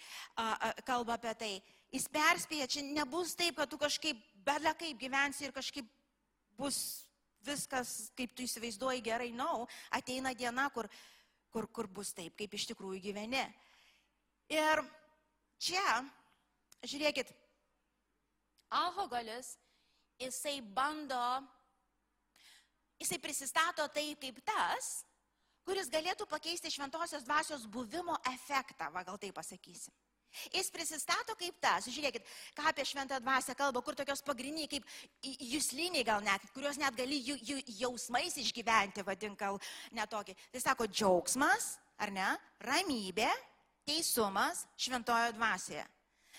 [0.84, 1.54] kalba apie tai.
[1.96, 5.90] Jis perspėja, čia nebus taip, kad tu kažkaip belė kaip gyvensi ir kažkaip
[6.58, 6.78] bus
[7.44, 10.88] viskas, kaip tu įsivaizduoji gerai, nau, no, ateina diena, kur,
[11.52, 13.44] kur, kur bus taip, kaip iš tikrųjų gyveni.
[14.54, 14.84] Ir
[15.62, 15.84] čia,
[16.84, 17.32] žiūrėkit,
[18.74, 19.56] alkoholis,
[20.22, 21.24] jisai bando,
[23.02, 24.94] jisai prisistato taip kaip tas,
[25.68, 29.94] kuris galėtų pakeisti šventosios dvasios buvimo efektą, va gal tai pasakysim.
[30.54, 32.26] Jis prisistato kaip tas, žiūrėkit,
[32.58, 37.22] ką apie šventą dvasę kalba, kur tokios pagrindiniai, kaip jūsliniai gal net, kuriuos net gali
[37.22, 39.60] jų, jų, jausmais išgyventi, vadink gal
[39.96, 40.38] netokį.
[40.54, 42.30] Tai sako džiaugsmas, ar ne,
[42.66, 43.30] ramybė,
[43.88, 45.86] teisumas šventojo dvasėje.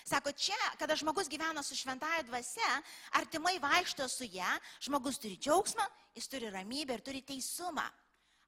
[0.05, 2.73] Sako, čia, kada žmogus gyvena su šventąją dvasia,
[3.17, 4.51] artimai vaikšto su ją,
[4.85, 7.87] žmogus turi džiaugsmą, jis turi ramybę ir turi teisumą.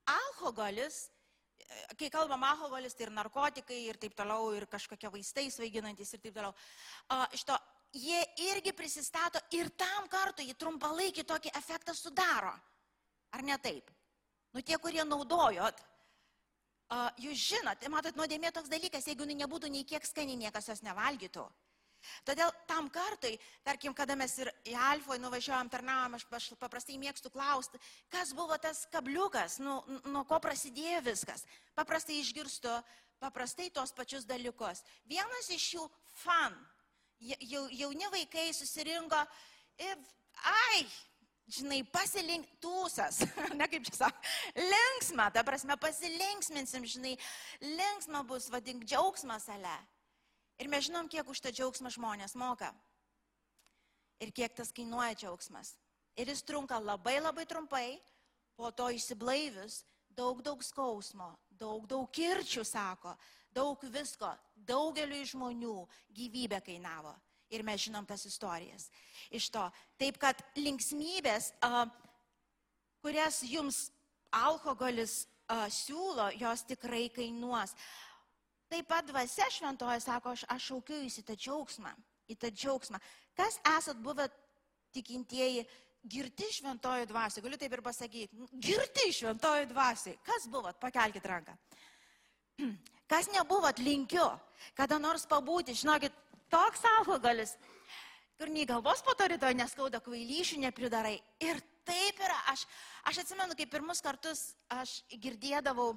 [0.05, 1.07] Alkoholis
[1.97, 6.35] kai kalbam alkoholis, tai ir narkotikai, ir taip toliau, ir kažkokie vaistai svaiginantis, ir taip
[6.35, 6.53] toliau.
[7.33, 7.57] Šito,
[7.97, 12.53] jie irgi prisistato ir tam kartu į trumpalaikį tokį efektą sudaro.
[13.35, 13.91] Ar ne taip?
[14.55, 15.81] Nu tie, kurie naudojot,
[17.19, 21.43] jūs žinot, matot, nuodėmė toks dalykas, jeigu nebūtų nei kiek skani, niekas jos nevalgytų.
[22.27, 27.79] Todėl tam kartui, tarkim, kada mes ir į Alfoje nuvažiuojam, tarnavom, aš, paprastai mėgstu klausti,
[28.13, 31.45] kas buvo tas kabliukas, nu, nuo ko prasidėjo viskas.
[31.77, 32.73] Paprastai išgirstu,
[33.23, 34.83] paprastai tos pačius dalykus.
[35.09, 35.89] Vienas iš jų
[36.23, 36.55] fan.
[37.19, 37.37] Ja,
[37.73, 39.19] jauni vaikai susirinko
[39.81, 39.95] ir,
[40.45, 40.83] ai,
[41.49, 43.23] žinai, pasilink tūsas,
[43.59, 47.15] ne kaip čia sako, linksma, ta prasme, pasilinksminsim, žinai,
[47.63, 49.77] linksma bus, vadink, džiaugsmas ale.
[50.57, 52.71] Ir mes žinom, kiek už tą džiaugsmą žmonės moka.
[54.21, 55.75] Ir kiek tas kainuoja džiaugsmas.
[56.17, 57.99] Ir jis trunka labai labai trumpai,
[58.57, 59.83] po to išsiblaivius
[60.17, 63.13] daug daug skausmo, daug daug kirčių, sako,
[63.53, 65.77] daug visko, daugeliu žmonių
[66.17, 67.13] gyvybę kainavo.
[67.53, 68.89] Ir mes žinom tas istorijas
[69.31, 69.63] iš to.
[70.01, 71.53] Taip kad linksmybės,
[72.99, 73.85] kurias jums
[74.35, 75.27] alkoholis
[75.71, 77.71] siūlo, jos tikrai kainuos.
[78.67, 81.93] Taip pat dvasia šventoje sako, aš, aš šaukiu į tą džiaugsmą,
[82.27, 82.99] į tą džiaugsmą.
[83.37, 84.27] Kas esat buvę
[84.95, 85.63] tikintieji
[86.03, 87.43] girti šventojo dvasiai?
[87.45, 90.19] Galiu taip ir pasakyti, girti šventojo dvasiai.
[90.27, 90.75] Kas buvot?
[90.83, 91.55] Pakelkite ranką.
[93.11, 94.25] Kas nebuvot, linkiu,
[94.75, 96.11] kada nors pabūti, žinokit,
[96.51, 97.53] toks alkoholis,
[98.35, 101.15] kur nei galvos po to rytoj neskauda, kvailyšių nepridarai.
[101.39, 102.35] Ir taip yra.
[102.51, 102.65] Aš,
[103.07, 105.93] aš atsimenu, kaip pirmus kartus aš girdėdavau,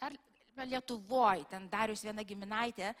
[0.00, 0.16] dar
[0.66, 2.92] Lietuvoje, ten darius viena giminaitė,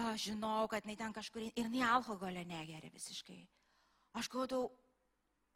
[0.00, 3.40] aš žinau, kad jinai ten kažkur ir jinai alkoholio negeria visiškai.
[4.18, 4.70] Aš galvodavau,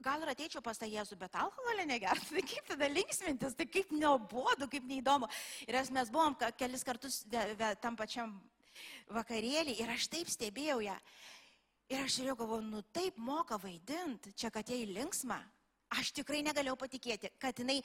[0.04, 2.26] gal ir ateičiau pas tą Jėzų, bet alkoholio negeria.
[2.30, 5.30] Tai kaip tada linksmintis, tai kaip neobodu, kaip neįdomu.
[5.66, 7.22] Ir mes buvom kelis kartus
[7.82, 8.36] tam pačiam
[9.14, 10.96] vakarėlį ir aš taip stebėjau ją.
[11.92, 15.38] Ir aš žiūrėjau, galvoju, nu taip moka vaidinti, čia kad jai linksma.
[15.94, 17.76] Aš tikrai negalėjau patikėti, kad jinai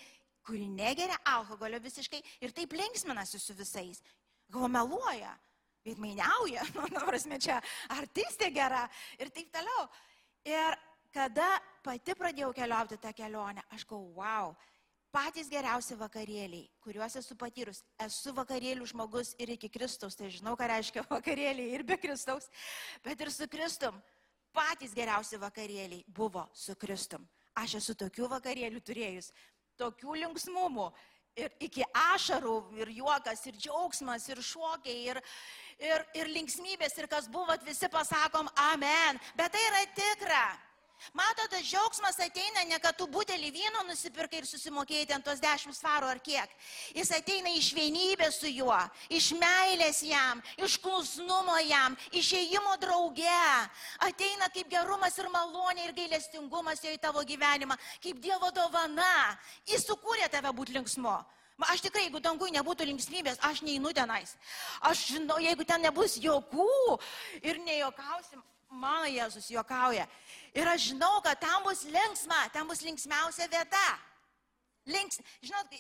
[0.46, 4.02] kuri negeria alkoholio visiškai ir taip linksminasi su visais.
[4.50, 5.36] Gal meluoja,
[5.86, 7.60] veidmainiauja, nu, prasme, čia
[7.96, 8.86] artistė gera
[9.20, 9.86] ir taip toliau.
[10.48, 10.78] Ir
[11.14, 11.48] kada
[11.84, 14.54] pati pradėjau keliauti tą kelionę, aš galvoju, wow,
[15.14, 17.82] patys geriausi vakarėliai, kuriuos esu patyrus.
[18.06, 22.50] Esu vakarėlių žmogus ir iki Kristaus, tai žinau, ką reiškia vakarėliai ir be Kristaus,
[23.06, 24.00] bet ir su Kristum.
[24.54, 27.26] Patys geriausi vakarėliai buvo su Kristum.
[27.60, 29.30] Aš esu tokių vakarėlių turėjus
[29.80, 30.90] tokių linksmumų.
[31.40, 35.20] Ir iki ašarų, ir juokas, ir džiaugsmas, ir šokiai, ir,
[35.80, 39.22] ir, ir linksmybės, ir kas buvo, visi pasakom amen.
[39.40, 40.44] Bet tai yra tikra.
[41.14, 45.78] Matot, tas džiaugsmas ateina ne kad tu butelį vyno nusipirkai ir susimokėjai ten tos dešimt
[45.78, 46.52] svarų ar kiek.
[46.98, 48.78] Jis ateina iš vienybės su juo,
[49.10, 53.42] iš meilės jam, iš klusnumo jam, išėjimo drauge.
[54.06, 59.38] Ateina kaip gerumas ir malonė ir gailestingumas jo į tavo gyvenimą, kaip Dievo dovana.
[59.68, 61.18] Jis sukūrė tave būti linksmu.
[61.68, 64.38] Aš tikrai, jeigu dangui nebūtų linksmybės, aš neinu tenais.
[64.88, 67.00] Aš žinau, jeigu ten nebus jokų
[67.44, 70.08] ir nejokausim, mano Jėzus juokauja.
[70.54, 73.86] Ir aš žinau, kad tam bus linksma, tam bus linksmiausia vieta.
[74.90, 75.74] Links, žinot,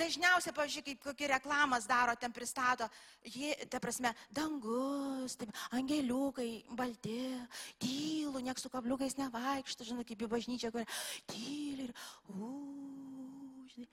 [0.00, 2.86] dažniausiai, pavyzdžiui, kaip kokį reklamas daro, ten pristato,
[3.26, 7.18] jie, ta prasme, dangus, taip, angeliukai, balti,
[7.82, 10.86] tylų, nieks su kabliukais nevaikšto, žinai, kaip į bažnyčią, kur
[11.30, 11.94] tyli ir,
[12.34, 13.90] uuu, žinai.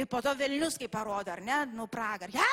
[0.00, 2.48] Ir po to Vilnius, kaip parodo, ar ne, nu pragar, ja,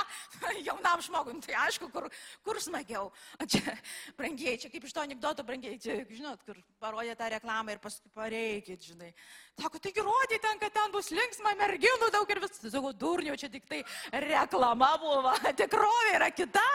[0.67, 2.07] jaunam žmogui, tai aišku, kur,
[2.45, 3.11] kur smagiau.
[3.41, 3.75] O čia,
[4.17, 8.11] brangiai, čia kaip iš to anegdoto, brangiai, čia, žinot, kur parodė tą reklamą ir paskui
[8.15, 9.11] pareikit, žinai.
[9.59, 13.51] Sako, taigi rodė ten, kad ten bus linksma, merginų daug ir vis, sakau, durniau, čia
[13.51, 13.83] tik tai
[14.25, 16.67] reklama buvo, tikrovė yra kita.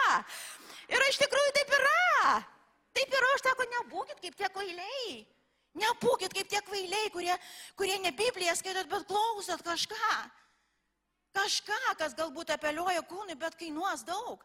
[0.90, 2.38] Ir iš tikrųjų taip yra.
[2.96, 5.20] Taip yra, aš sako, nebūkit kaip tie koiliai.
[5.78, 7.34] Nebūkit kaip tie kvailiai, kurie,
[7.78, 10.14] kurie ne Bibliją skaitot, bet klausot kažką.
[11.36, 14.42] Kažką, kas galbūt apeliuoja kūnui, bet kainuos daug.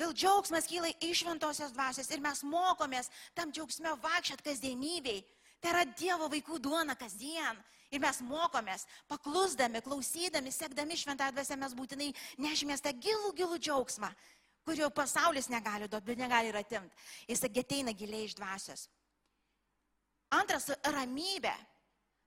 [0.00, 5.20] Dėl džiaugsmas kyla iš šventosios dvasios ir mes mokomės tam džiaugsme vaikščiat kasdienybei.
[5.60, 7.60] Tai yra Dievo vaikų duona kasdien.
[7.92, 12.08] Ir mes mokomės, paklusdami, klausydami, sekdami šventąją dvasę, mes būtinai
[12.40, 14.08] nešimės tą gilų, gilų džiaugsmą,
[14.64, 16.96] kurio pasaulis negali duoti, bet negali ir atimti.
[17.28, 18.88] Jis ateina giliai iš dvasios.
[20.32, 21.54] Antras- ramybė.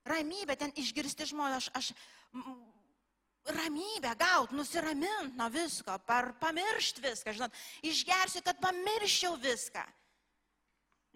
[0.06, 1.92] Ramybė, ten išgirsti žmonės, aš, aš
[3.56, 9.82] ramybę gaut, nusiramint nuo visko, par, pamiršti viską, žinot, išgersiu, kad pamirščiau viską.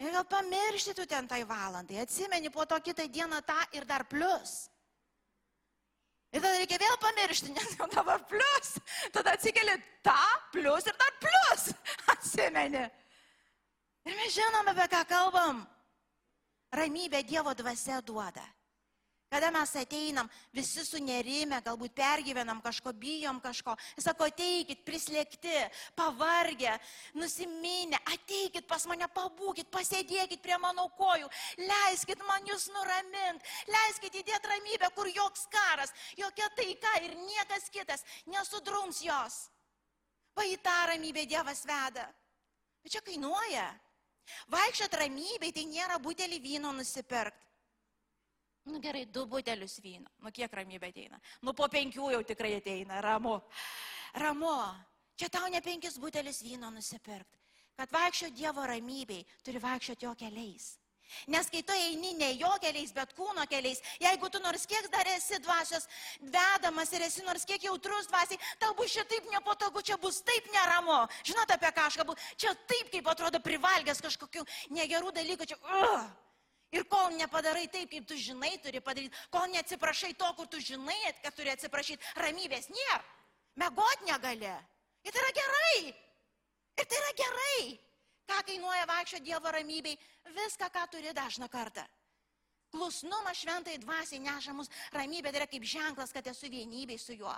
[0.01, 4.07] Ir gal pamiršti tu ten tai valandai, atsimeni po to kitą dieną tą ir dar
[4.09, 4.71] plus.
[6.31, 8.77] Ir tada reikia vėl pamiršti, nes jau dabar plus.
[9.11, 10.15] Tada atsikeli tą,
[10.53, 11.67] plus ir dar plus.
[12.15, 12.85] Atsimeni.
[14.07, 15.59] Ir mes žinome, apie ką kalbam.
[16.71, 18.43] Ramybė Dievo dvasia duoda.
[19.31, 23.77] Kada mes ateinam, visi sunerime, galbūt pergyvenam kažko, bijom kažko.
[23.95, 25.53] Jis sako, ateikit, prislėgti,
[25.95, 26.73] pavargę,
[27.15, 31.29] nusiminę, ateikit pas mane, pabūkit, pasėdėkit prie mano kojų,
[31.63, 38.03] leiskit man jūs nuramint, leiskit įdėti ramybę, kur joks karas, jokia taika ir niekas kitas
[38.27, 39.45] nesudrums jos.
[40.35, 42.03] Va į tą ramybę Dievas veda.
[42.83, 43.69] Bet čia kainuoja.
[44.51, 47.47] Vaikščiot ramybėj tai nėra butelį vyno nusipirkti.
[48.69, 50.09] Nu gerai, du butelius vyno.
[50.21, 51.17] Nu kiek ramybė ateina?
[51.41, 53.39] Nu po penkių jau tikrai ateina, ramu.
[54.21, 54.57] Ramu.
[55.17, 57.39] Čia tau ne penkis butelius vyno nusipirkti.
[57.77, 60.75] Kad vaikščio Dievo ramybei, turi vaikščioti jo keliais.
[61.27, 65.07] Nes kai tu eini ne jo keliais, bet kūno keliais, jeigu tu nors kiek dar
[65.15, 65.87] esi dvasios
[66.21, 70.49] vedamas ir esi nors kiek jautrus dvasiai, tau bus čia taip nepatogu, čia bus taip
[70.53, 71.03] neramu.
[71.27, 72.17] Žinote apie ką aš kalbu?
[72.37, 74.45] Čia taip, kaip atrodo privalgęs kažkokių
[74.77, 75.49] negerų dalykų.
[75.53, 76.09] Čia, uh,
[76.71, 80.95] Ir kol nepadarai taip, kaip tu žinai, turi padaryti, kol neatsiprašai to, kur tu žinai,
[81.19, 83.01] kad turi atsiprašyti, ramybės nėra.
[83.59, 84.47] Megot negali.
[85.03, 85.91] Ir tai yra gerai.
[86.79, 87.63] Ir tai yra gerai.
[88.29, 89.97] Ką kainuoja vaikščio Dievo ramybei?
[90.35, 91.85] Viską, ką turi dažną kartą.
[92.71, 97.33] Klusnumas šventai dvasiai neša mus ramybė, tai yra kaip ženklas, kad esu vienybei su juo.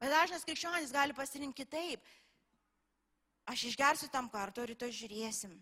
[0.00, 2.08] Bet dažnas krikščionis gali pasirinkti kitaip.
[3.52, 5.52] Aš išgersiu tam kartu, rytoj žiūrėsim.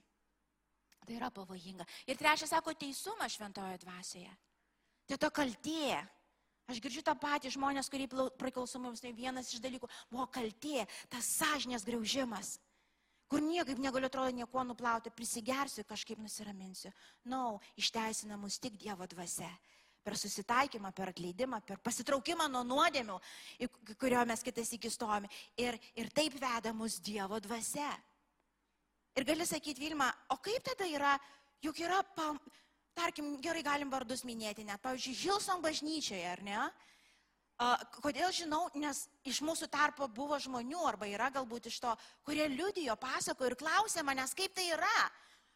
[1.03, 1.87] Tai yra pavojinga.
[2.07, 4.30] Ir trečias sako teisumas šventojo dvasioje.
[5.11, 5.99] Tai to kaltė.
[6.70, 8.07] Aš girdžiu tą patį žmonės, kurie
[8.39, 12.55] priklausomai tai vienas iš dalykų buvo kaltė, tas sąžinės greužimas,
[13.33, 16.91] kur niekaip negaliu atrodo nieko nuplauti, prisigersiu, kažkaip nusiraminsiu.
[17.24, 19.49] Na, no, išteisina mus tik Dievo dvasia.
[20.03, 23.16] Per susitaikymą, per atleidimą, per pasitraukimą nuo nuodėmių,
[24.03, 25.30] kurio mes kitais iki stovime.
[25.57, 27.89] Ir, ir taip veda mus Dievo dvasia.
[29.16, 31.14] Ir gali sakyti, Vilma, o kaip tada yra,
[31.64, 32.41] juk yra, pam,
[32.99, 36.66] tarkim, gerai galim vardus minėti, net, pavyzdžiui, Hilson bažnyčioje, ar ne?
[38.03, 41.92] Kodėl žinau, nes iš mūsų tarpo buvo žmonių, arba yra galbūt iš to,
[42.26, 44.96] kurie liudijo, pasako ir klausė manęs, kaip tai yra.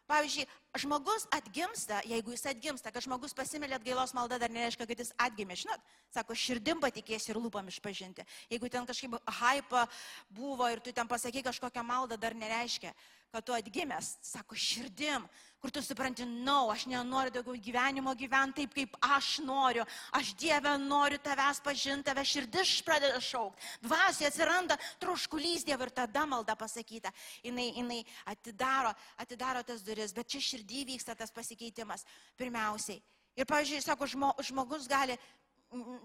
[0.07, 0.45] Pavyzdžiui,
[0.79, 5.57] žmogus atgimsta, jeigu jis atgimsta, kad žmogus pasimelė atgailos malda, dar nereiškia, kad jis atgimė,
[5.59, 5.83] žinot,
[6.15, 8.23] sako, širdim patikėsi ir lūpam išpažinti.
[8.53, 9.83] Jeigu ten kažkaip hype
[10.31, 12.95] buvo ir tu ten pasakai kažkokią maldą, dar nereiškia,
[13.37, 15.27] kad tu atgimęs, sako širdim,
[15.61, 19.85] kur tu supranti, na, no, aš nenoriu daugiau gyvenimo gyventi taip, kaip aš noriu,
[20.17, 26.25] aš Dievę noriu tavęs pažinti, tave širdis pradeda šaukti, dvasiai atsiranda troškulys Dievo ir tada
[26.25, 27.13] malda pasakyta,
[27.45, 28.01] jinai, jinai
[28.33, 32.09] atidaro, atidaro tas duris, bet čia širdį vyksta tas pasikeitimas.
[32.41, 33.03] Pirmiausiai.
[33.37, 34.09] Ir, pavyzdžiui, sako,
[34.49, 35.19] žmogus gali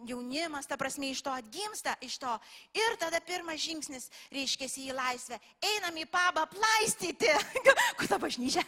[0.07, 2.32] jaunimas, ta prasme, iš to atgimsta, iš to.
[2.74, 5.39] Ir tada pirmas žingsnis, reiškia, į laisvę.
[5.74, 7.32] Einam į pabą plaistyti.
[7.97, 8.64] Kur ta bažnyčia?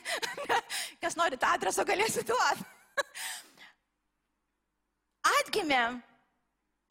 [1.01, 2.67] Kas nori tą adresą, galėsi duoti.
[5.39, 5.99] Atgimėm.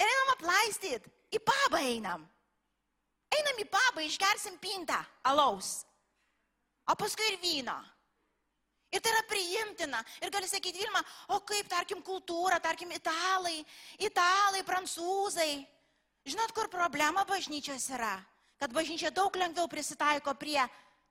[0.01, 1.11] Ir einam aplaistyti.
[1.33, 2.27] Į pabą einam.
[3.33, 5.81] Einam į pabą, išgersim pintą alaus.
[6.91, 7.79] O paskui ir vyno.
[8.93, 10.03] Ir tai yra priimtina.
[10.21, 11.01] Ir gali sakyti, Vilma,
[11.33, 13.63] o kaip, tarkim, kultūra, tarkim, italai,
[13.97, 15.53] italai, prancūzai.
[16.29, 18.19] Žinot, kur problema bažnyčios yra?
[18.61, 20.61] Kad bažnyčia daug lengviau prisitaiko prie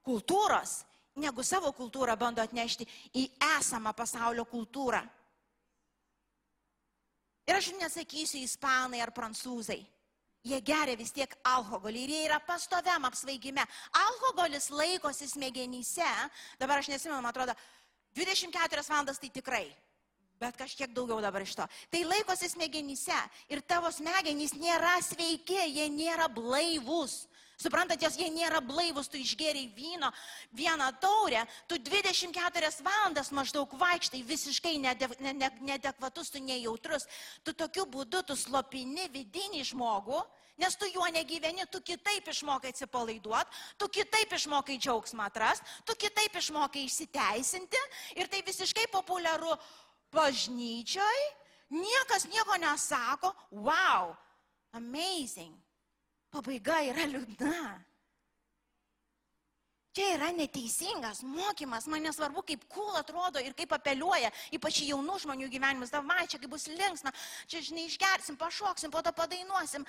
[0.06, 0.84] kultūros,
[1.20, 3.26] negu savo kultūrą bando atnešti į
[3.58, 5.02] esamą pasaulio kultūrą.
[7.50, 9.82] Ir aš nesakysiu ispanai ar prancūzai.
[10.42, 13.62] Jie geria vis tiek alkoholį ir jie yra pastoviam apsvaigime.
[14.08, 16.08] Alkoholis laikosi smegenyse,
[16.58, 17.54] dabar aš nesimenu, man atrodo,
[18.18, 19.68] 24 valandas tai tikrai,
[20.42, 21.68] bet kažkiek daugiau dabar iš to.
[21.94, 23.20] Tai laikosi smegenyse
[23.54, 27.28] ir tavo smegenys nėra sveiki, jie nėra blaivus.
[27.62, 30.10] Suprantate, jie nėra blaivus, tu išgeriai vyno
[30.58, 37.06] vieną taurę, tu 24 valandas maždaug vaikštai visiškai nedekvatus, tu nejautrus.
[37.46, 40.24] Tu tokiu būdu tu slopini vidinį žmogų,
[40.58, 46.42] nes tu juo negyveni, tu kitaip išmokai atsipalaiduoti, tu kitaip išmokai džiaugsmą atrast, tu kitaip
[46.42, 47.82] išmokai išsiteisinti
[48.18, 49.54] ir tai visiškai populiaru
[50.14, 51.26] bažnyčioj,
[51.78, 54.16] niekas nieko nesako, wow,
[54.74, 55.54] amazing.
[56.32, 57.64] Pabaiga yra liūdna.
[59.92, 65.50] Čia yra neteisingas mokymas, man nesvarbu, kaip cool atrodo ir kaip apeliuoja, ypač jaunų žmonių
[65.52, 67.12] gyvenimus, davai čia kaip bus linksma,
[67.52, 69.84] čia žinai išgersim, pašoksim, po to padainuosim.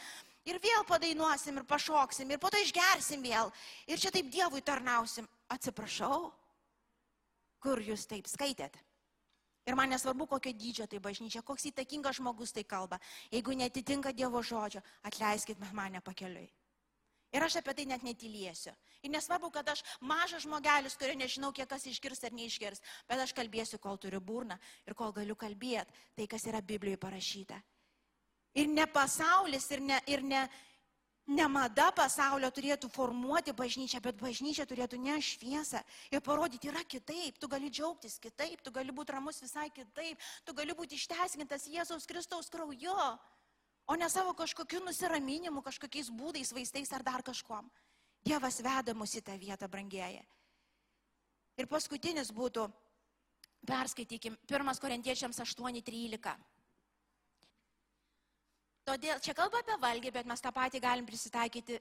[0.51, 2.35] Ir vėl padainuosim ir pašoksim.
[2.35, 3.53] Ir po to išgersim vėl.
[3.87, 5.29] Ir čia taip Dievui tarnausim.
[5.55, 6.33] Atsiprašau,
[7.63, 8.75] kur jūs taip skaitėt?
[9.67, 12.99] Ir man nesvarbu, kokio dydžio tai bažnyčia, koks įtakingas žmogus tai kalba.
[13.31, 16.51] Jeigu netitinka Dievo žodžio, atleiskit mane pakeliui.
[17.33, 18.75] Ir aš apie tai net netyliesiu.
[19.03, 23.33] Ir nesvarbu, kad aš mažas žmogelis, kurio nežinau, kiek kas išgirs ar neišgirs, bet aš
[23.39, 27.63] kalbėsiu, kol turiu burną ir kol galiu kalbėti tai, kas yra Biblijoje parašyta.
[28.61, 30.43] Ir ne pasaulis, ir ne, ir ne,
[31.27, 37.39] ne mada pasaulio turėtų formuoti bažnyčią, bet bažnyčia turėtų ne šviesą ir parodyti, yra kitaip,
[37.39, 42.09] tu gali džiaugtis kitaip, tu gali būti ramus visai kitaip, tu gali būti išteisintas Jėzaus
[42.11, 42.97] Kristaus krauju
[43.87, 47.71] o ne savo kažkokiu nusiraminimu, kažkokiais būdais, vaistais ar dar kažkom.
[48.23, 50.23] Dievas veda mus į tą vietą, brangieji.
[51.59, 52.69] Ir paskutinis būtų,
[53.67, 56.37] perskaitykim, 1 Korintiečiams 8.13.
[58.87, 61.79] Todėl čia kalba apie valgį, bet mes tą patį galim prisitaikyti,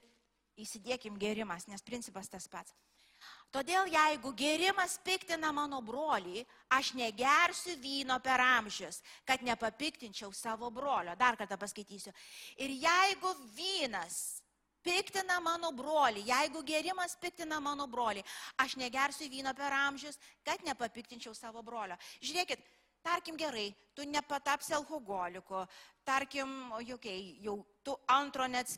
[0.61, 2.75] įsidėkim gerimas, nes principas tas pats.
[3.51, 11.17] Todėl jeigu gerimas piktina mano brolį, aš negersiu vyno per amžius, kad nepapiktinčiau savo brolio.
[11.19, 12.13] Dar kartą paskaitysiu.
[12.63, 14.41] Ir jeigu vynas
[14.81, 18.23] piktina mano brolį, jeigu gerimas piktina mano brolį,
[18.63, 21.99] aš negersiu vyno per amžius, kad nepapiktinčiau savo brolio.
[22.23, 22.63] Žiūrėkit,
[23.03, 25.65] tarkim gerai, tu nepatapsi alkoholiku,
[26.07, 26.49] tarkim,
[26.87, 28.71] jokiai, jau tu antro net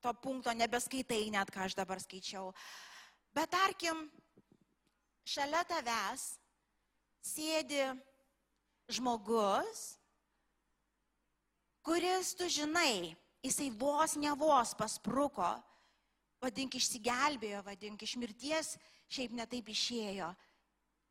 [0.00, 2.52] to punkto nebeskaitai, net ką aš dabar skaičiau.
[3.34, 4.06] Bet tarkim,
[5.28, 6.26] šalia tavęs
[7.24, 7.82] sėdi
[8.88, 9.98] žmogus,
[11.84, 15.50] kuris, tu žinai, jisai vos ne vos paspruko,
[16.42, 18.76] vadink išsigelbėjo, vadink iš mirties,
[19.10, 20.30] šiaip netaip išėjo,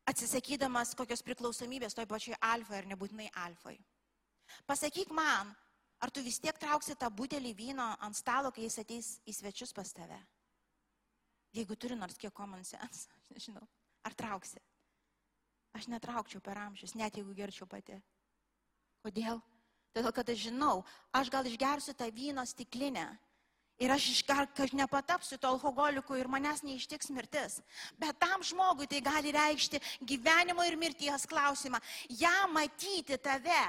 [0.08, 3.76] atsisakydamas kokios priklausomybės toj pačioj alfai ar nebūtinai alfai.
[4.66, 5.52] Pasakyk man,
[6.00, 9.74] ar tu vis tiek trauksi tą butelį vyno ant stalo, kai jis ateis į svečius
[9.76, 10.18] pas tave?
[11.56, 13.64] Jeigu turi nors kiek common sense, aš nežinau,
[14.04, 14.60] ar trauksi.
[15.76, 17.98] Aš netraukčiau per amžius, net jeigu gerčiau pati.
[19.04, 19.40] Kodėl?
[19.94, 20.82] Todėl, kad aš žinau,
[21.16, 23.06] aš gal išgersiu tą vyno stiklinę
[23.78, 27.60] ir aš iškart, kad nepatapsiu to alkoholiku ir manęs neištiks mirtis.
[27.98, 31.80] Bet tam žmogui tai gali reikšti gyvenimo ir mirties klausimą.
[32.10, 33.62] Ja matyti tave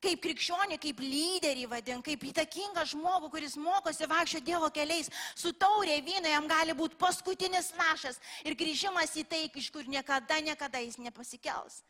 [0.00, 6.00] kaip krikščionį, kaip lyderį vadin, kaip įtakingą žmogų, kuris mokosi vaikščio Dievo keliais, su taurė
[6.04, 10.98] vyno jam gali būti paskutinis lašas ir grįžimas į tai, iš kur niekada, niekada jis
[10.98, 11.82] nepasikels.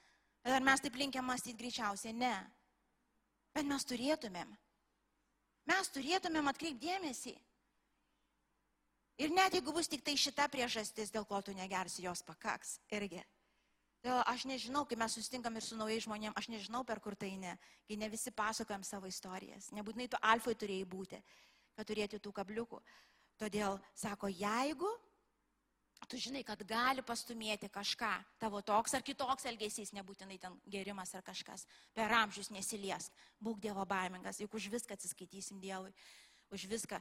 [0.44, 2.16] Ar mes taip linkę mąstyti greičiausiai?
[2.16, 2.34] Ne.
[3.54, 4.52] Bet mes turėtumėm.
[5.70, 7.34] Mes turėtumėm atkreipdėmėsi.
[9.20, 13.20] Ir net jeigu bus tik tai šita priežastis, dėl ko tu negersi, jos pakaks irgi.
[14.01, 17.34] Todėl aš nežinau, kai mes susitinkam ir su naujais žmonėmis, aš nežinau, per kur tai
[17.36, 17.53] ne,
[17.88, 19.68] kai ne visi pasakojam savo istorijas.
[19.76, 21.20] Nebūtinai tu alfai turėjai būti,
[21.76, 22.80] kad turėti tų kabliukų.
[23.40, 24.88] Todėl sako, jeigu
[26.11, 28.11] tu žinai, kad gali pastumėti kažką,
[28.42, 33.84] tavo toks ar kitoks elgesys, nebūtinai ten gerimas ar kažkas, per amžius nesiliesk, būk Dievo
[33.86, 35.94] baimingas, juk už viską atsiskaitysim Dievui,
[36.51, 36.98] už viską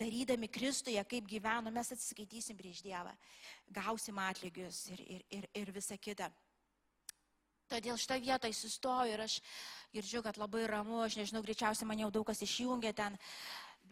[0.00, 3.12] darydami Kristuje, kaip gyveno, mes atsiskaitysim prieš Dievą,
[3.68, 6.30] gausim atlygius ir, ir, ir, ir visa kita.
[7.70, 9.36] Todėl šitą vietą įsistoju ir aš
[9.94, 13.18] girdžiu, kad labai ramu, aš nežinau, greičiausiai man jau daug kas išjungia ten,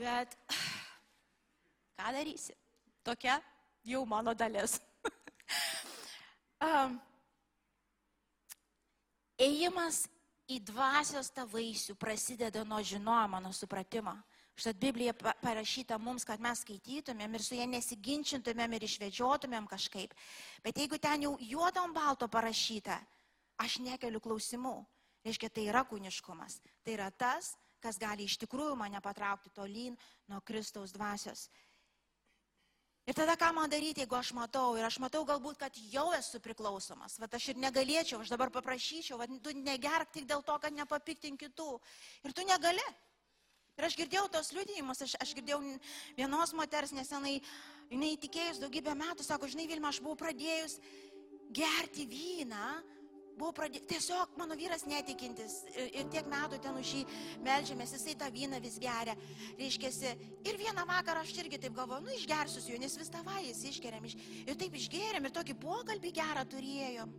[0.00, 0.34] bet
[1.98, 2.56] ką darysi?
[3.06, 3.38] Tokia
[3.86, 4.80] jau mano dalis.
[6.68, 6.98] um,
[9.38, 10.06] ėjimas
[10.50, 14.16] į dvasios tą vaisių prasideda nuo žinojimo, nuo supratimo.
[14.58, 20.16] Štai Biblija parašyta mums, kad mes skaitytumėm ir su ją nesiginčintumėm ir išvedžiotumėm kažkaip.
[20.64, 22.96] Bet jeigu ten jau juodom balto parašyta,
[23.62, 24.74] aš nekeliu klausimų.
[25.26, 26.58] Reiškia, tai yra kūniškumas.
[26.82, 29.94] Tai yra tas, kas gali iš tikrųjų mane patraukti tolyn
[30.26, 31.46] nuo Kristaus dvasios.
[33.08, 36.42] Ir tada ką man daryti, jeigu aš matau, ir aš matau galbūt, kad jau esu
[36.44, 40.74] priklausomas, va aš ir negalėčiau, aš dabar paprašyčiau, va tu negerk tik dėl to, kad
[40.74, 41.76] nepapiktin kitų.
[42.26, 42.84] Ir tu negali.
[43.78, 45.60] Ir aš girdėjau tos liudijimus, aš, aš girdėjau
[46.18, 47.36] vienos moters nesenai,
[47.92, 50.80] jinai įtikėjus daugybę metų, sako, žinai, Vilma, aš buvau pradėjus
[51.54, 52.64] gerti vyną,
[53.38, 57.04] buvau pradėjus, tiesiog mano vyras netikintis ir, ir tiek metų ten už jį
[57.46, 59.14] melžiamės, jisai tą vyną vis geria,
[59.60, 60.14] reiškiasi.
[60.42, 63.62] Ir vieną vakarą aš irgi taip galvoju, nu išgersiu su juo, nes vis tavai jis
[63.70, 64.08] išgeriam.
[64.42, 67.14] Ir taip išgeriam ir tokį pokalbį gerą turėjom.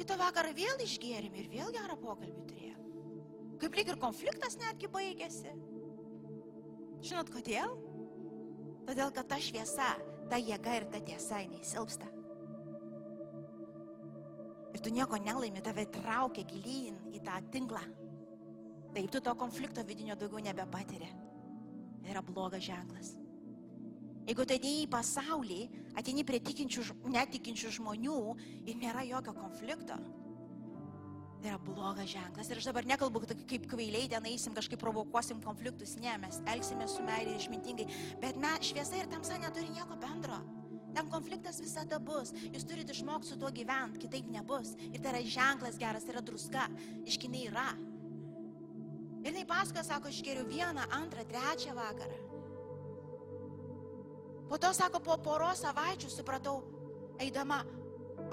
[0.00, 2.83] Kitą vakarą vėl išgėrėm ir vėl gerą pokalbį turėjom.
[3.62, 5.52] Kaip lyg ir konfliktas netgi baigėsi.
[7.04, 7.74] Žinot kodėl?
[8.84, 9.94] Todėl, kad ta šviesa,
[10.30, 12.08] ta jėga ir ta tiesa, jinai silpsta.
[14.74, 17.82] Ir tu nieko nelaimi, tave traukia gilyn į tą tinklą.
[18.94, 21.10] Taip, tu to konflikto vidinio daugiau nebepatiri.
[22.02, 23.14] Tai yra blogas ženklas.
[24.24, 25.62] Jeigu tu atėjai į pasaulį,
[26.00, 28.18] ateini prie tikinčių, netikinčių žmonių
[28.64, 29.98] ir nėra jokio konflikto,
[31.44, 32.48] tai yra blogas ženklas.
[32.48, 37.04] Ir aš dabar nekalbu, kaip kvailiai ten eisim, kažkaip provokuosim konfliktus, ne, mes elgsime su
[37.04, 37.86] meilė ir išmintingai,
[38.22, 40.38] bet mes šviesa ir tamsa neturi nieko bendro.
[40.94, 42.32] Ten konfliktas visada bus.
[42.54, 44.72] Jūs turite išmokti su tuo gyventi, kitaip nebus.
[44.88, 46.68] Ir tai yra ženklas geras, tai yra druska.
[47.04, 47.66] Iškiniai yra.
[49.24, 52.20] Ir jinai pasakoja, sako, aš geriu vieną, antrą, trečią vakarą.
[54.48, 56.60] Po to, sako, po poros savaičių supratau,
[57.20, 57.64] eidama,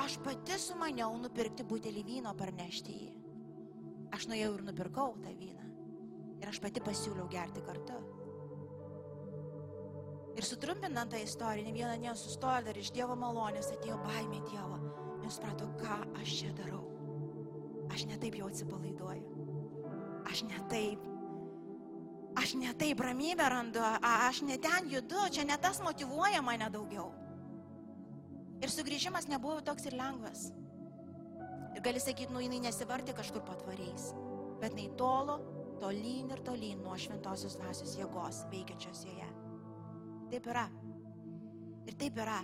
[0.02, 3.10] aš pati sumaniau nupirkti butelį vyno parnešti jį.
[4.16, 5.68] Aš nuėjau ir nupirkau tą vyną.
[6.41, 7.99] Ir aš pati pasiūliau gerti kartu.
[10.36, 14.80] Ir sutrumpinant tą istoriją, ne vieną nesustojo dar iš Dievo malonės, atėjo baimė Dievo.
[15.22, 16.84] Ir supratau, ką aš čia darau.
[17.91, 19.47] Aš netaip jau atsipalaiduoju.
[20.32, 21.12] Aš netaip
[22.36, 27.12] aš ne taip ramybę randu, aš ne ten judu, čia ne tas motivuoja mane daugiau.
[28.62, 30.51] Ir sugrįžimas nebuvo toks ir lengvas.
[31.72, 34.12] Ir gali sakyti, nu jinai nesivartė kažkur patvariais,
[34.62, 35.39] bet jinai tolo,
[35.82, 39.30] tolyn ir tolyn nuo šventosios dvasios jėgos veikiančios joje.
[40.32, 40.68] Taip yra.
[41.89, 42.41] Ir taip yra.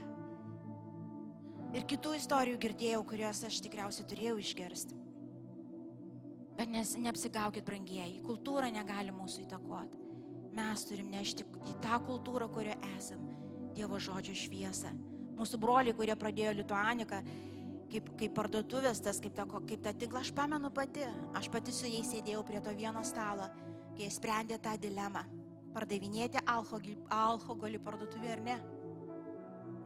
[1.78, 4.97] Ir kitų istorijų girdėjau, kurias aš tikriausiai turėjau išgirsti.
[6.57, 10.01] Bet nes, neapsigaukit, brangieji, kultūra negali mūsų įtakoti.
[10.57, 13.22] Mes turim nešti į tą kultūrą, kurioje esam,
[13.78, 14.89] Dievo žodžio šviesą.
[15.38, 17.21] Mūsų broliai, kurie pradėjo Lituaniką,
[17.91, 21.05] kaip, kaip parduotuvės, tas, kaip, ta, kaip tą tinklą, aš pamenu pati.
[21.38, 23.49] Aš pati su jais sėdėjau prie to vieno stalo,
[23.93, 25.23] kai jie sprendė tą dilemą.
[25.75, 28.57] Pardavinėti alkoholį, alkoholį parduotuvė ar ne.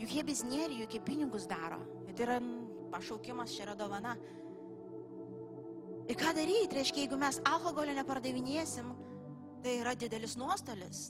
[0.01, 1.81] Juk jie biznieriai, juk jie pinigus daro.
[2.11, 2.39] Tai yra
[2.91, 4.15] pašaukimas, čia yra dovana.
[6.09, 8.87] Ir ką daryti, reiškia, jeigu mes alkoholio nepardavinėsim,
[9.63, 11.09] tai yra didelis nuostolis.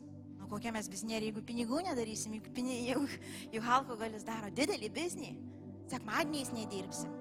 [0.51, 3.17] Kokie mes bizneriai, jeigu pinigų nedarysim, juk, juk,
[3.55, 5.31] juk alkoholis daro didelį biznį,
[5.91, 7.13] sekmadieniais nedirbsim.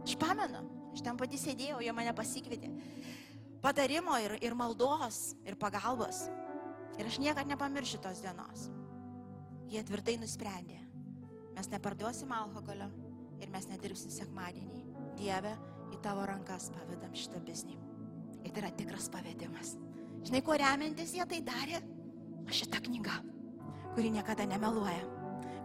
[0.00, 0.62] Aš pamenu,
[0.94, 2.72] aš ten pati sėdėjau, jie mane pasikvietė.
[3.60, 6.24] Patarimo ir, ir maldos, ir pagalbos.
[6.96, 8.70] Ir aš niekada nepamiršiu tos dienos.
[9.70, 10.80] Jie tvirtai nusprendė,
[11.54, 12.88] mes neparduosim alkoholio
[13.44, 14.86] ir mes nedirbsim sekmadienį.
[15.20, 15.52] Dieve,
[15.92, 17.76] į tavo rankas pavedam šitą biznį.
[18.40, 19.76] Ir tai yra tikras pavedimas.
[20.24, 21.80] Žinai, kuo remiantis jie tai darė?
[22.50, 23.14] Šitą knygą,
[23.94, 25.04] kuri niekada nemeluoja,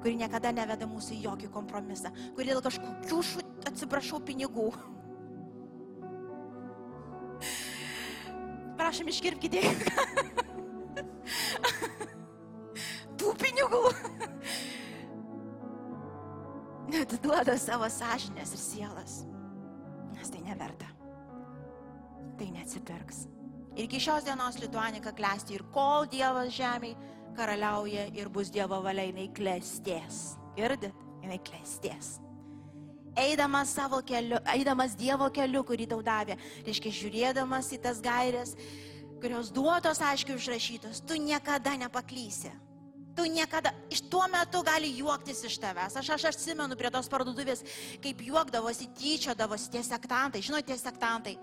[0.04, 4.70] kuri niekada neveda mūsų į jokį kompromisą, kuri dėl kažkokių, šu, atsiprašau, pinigų.
[8.78, 9.64] Prašom, iškirpkite.
[13.18, 13.86] Tų pinigų.
[16.94, 19.24] Net duoda savo sąžinės ir sielas
[20.26, 20.86] nes tai neverta.
[22.38, 23.28] Tai neatsipirks.
[23.76, 26.96] Ir iki šios dienos Lituanika klesti ir kol Dievas žemėje
[27.36, 30.38] karaliauja ir bus Dievo valia, jinai klestės.
[30.56, 32.16] Girdit, jinai klestės.
[33.20, 33.76] Eidamas
[34.08, 38.56] keliu, eidamas Dievo keliu, kurį tau davė, reiškia žiūrėdamas į tas gairias,
[39.20, 42.52] kurios duotos aiškiai užrašytos, tu niekada nepaklysi.
[43.16, 45.96] Tu niekada, iš tuo metu gali juoktis iš tavęs.
[45.96, 47.64] Aš, aš atsimenu prie tos parduotuvės,
[48.04, 50.44] kaip juokdavosi, tyčiodavosi tie sektantai.
[50.44, 51.38] Žinote, tie sektantai.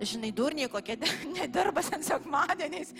[0.00, 0.96] Žinai, durniai kokie
[1.36, 2.94] nedirba ant sekmadieniais.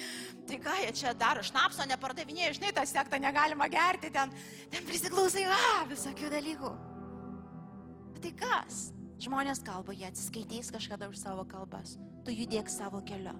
[0.48, 1.44] Tai ką jie čia daro?
[1.46, 4.32] Šnapso nepardavinėja, žinai, tą sektą negalima gerti, ten,
[4.72, 6.72] ten prisiklausai, a, visokių dalykų.
[8.20, 8.90] Tai kas?
[9.20, 11.96] Žmonės kalba, jie atsiskaitys kažkada už savo kalbas.
[12.24, 13.34] Tu judėk savo keliu.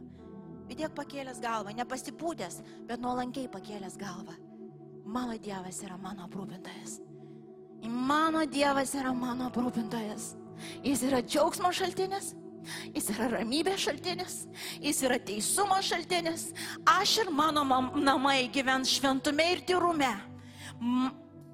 [0.70, 4.36] Judėk pakėlęs galvą, nepasipūtęs, bet nuolankiai pakėlęs galvą.
[5.04, 7.00] Mano Dievas yra mano aprūpintojas.
[7.88, 10.34] Mano Dievas yra mano aprūpintojas.
[10.84, 12.34] Jis yra džiaugsmo šaltinis,
[12.94, 14.36] jis yra ramybės šaltinis,
[14.82, 16.50] jis yra teisumo šaltinis.
[16.98, 17.64] Aš ir mano
[17.96, 20.12] namai gyvens šventume ir tyrume.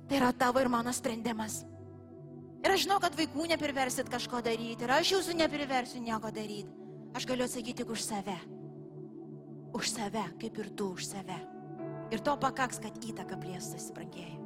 [0.07, 1.65] Tai yra tavo ir mano sprendimas.
[2.65, 4.87] Ir aš žinau, kad vaikų nepriversit kažko daryti.
[4.87, 6.73] Ir aš jūsų nepriversiu nieko daryti.
[7.17, 8.37] Aš galiu atsakyti tik už save.
[9.77, 11.37] Už save, kaip ir tu už save.
[12.11, 14.37] Ir to pakaks, kad įtaka plėstusi, brangieji.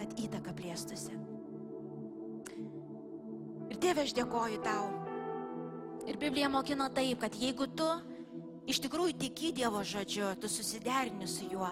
[0.00, 1.14] Kad įtaka plėstusi.
[3.70, 5.03] Ir tėve, aš dėkoju tau.
[6.04, 7.86] Ir Biblija mokina taip, kad jeigu tu
[8.68, 11.70] iš tikrųjų tiki Dievo žodžiu, tu susiderini su juo,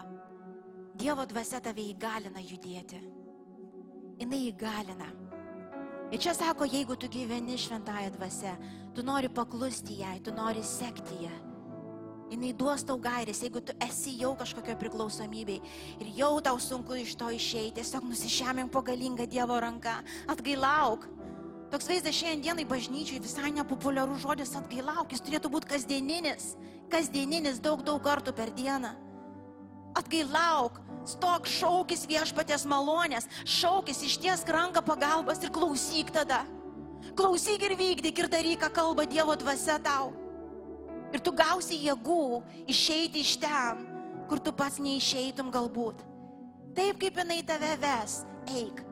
[0.96, 3.00] Dievo dvasia tave įgalina judėti.
[4.20, 5.08] Jis įgalina.
[6.12, 8.52] Ir čia sako, jeigu tu gyveni šventąją dvasę,
[8.94, 11.32] tu nori paklusti jai, tu nori sekti ją.
[12.32, 15.58] Jis duos tau gairės, jeigu tu esi jau kažkokio priklausomybei
[16.00, 19.98] ir jau tau sunku iš to išeiti, tiesiog nusišemink po galingą Dievo ranką,
[20.32, 21.08] atgailauk.
[21.72, 26.50] Toks vaizdas šiandienai bažnyčiai visai nepopuliarus žodis atgailauk, jis turėtų būti kasdieninis,
[26.92, 28.90] kasdieninis daug daug kartų per dieną.
[29.96, 30.76] Atgailauk,
[31.08, 36.42] stok, šaukis viešpatės malonės, šaukis išties ranką pagalbas ir klausyk tada.
[37.16, 40.12] Klausyk ir vykdyk ir daryk, ką kalba Dievo dvasia tau.
[41.16, 43.84] Ir tu gausi jėgų išeiti iš ten,
[44.28, 46.04] kur tu pats neišeitum galbūt.
[46.76, 48.22] Taip kaip jinai tave ves,
[48.60, 48.91] eik.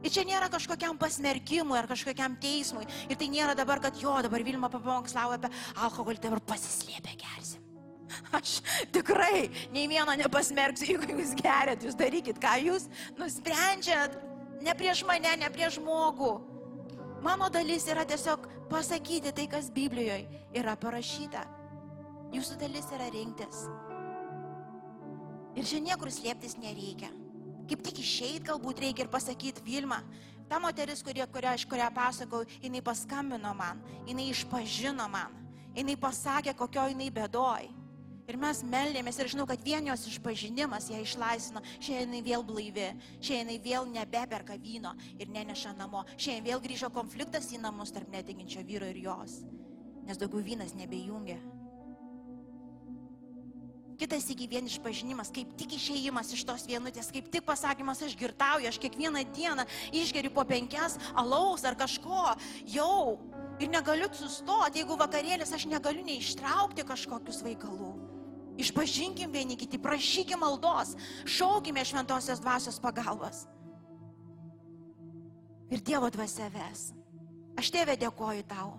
[0.00, 2.86] Ir čia nėra kažkokiam pasmerkimui ar kažkokiam teismui.
[3.10, 7.66] Ir tai nėra dabar, kad jo, dabar Vilma papamokslavo apie alkoholį, dabar pasislėpę gersim.
[8.38, 8.58] Aš
[8.94, 12.88] tikrai nei vieno nepasmerksiu, jeigu jūs gerėt, jūs darykit, ką jūs
[13.20, 14.16] nusprendžiat.
[14.64, 16.32] Ne prieš mane, ne prieš žmogų.
[17.24, 20.24] Mano dalis yra tiesiog pasakyti tai, kas Biblijoje
[20.56, 21.44] yra parašyta.
[22.32, 23.64] Jūsų dalis yra rinktis.
[25.58, 27.10] Ir čia niekur slėptis nereikia.
[27.70, 30.00] Kaip tik išeit galbūt reikia ir pasakyti Vilma.
[30.50, 35.36] Ta moteris, kurie, kurią, iš kurią pasakau, jinai paskambino man, jinai išpažino man,
[35.76, 37.68] jinai pasakė, kokio jinai bedoj.
[38.26, 41.62] Ir mes meldėmės ir žinau, kad vien jos išpažinimas ją išlaisvino.
[41.78, 42.88] Šiandien jinai vėl blaivi,
[43.22, 46.02] šiandien jinai vėl nebeperka vyno ir neneša namo.
[46.16, 49.40] Šiandien vėl grįžo konfliktas į namus tarp netikinčio vyro ir jos,
[50.06, 51.38] nes daugiau vynas nebejungia.
[54.00, 58.70] Kitas iki vien išpažinimas, kaip tik išėjimas iš tos vienutės, kaip tik pasakymas, aš girtauju,
[58.70, 62.30] aš kiekvieną dieną išgeriu po penkias alaus ar kažko,
[62.64, 63.18] jau.
[63.60, 67.90] Ir negaliu sustoti, jeigu vakarėlis aš negaliu neištraukti kažkokius vaikalų.
[68.64, 70.94] Išpažinkim vieni kiti, prašykim maldos,
[71.28, 73.42] šaukime šventosios dvasios pagalbos.
[75.68, 76.94] Ir Dievo dvasia ves.
[77.60, 78.78] Aš tėvė dėkoju tau.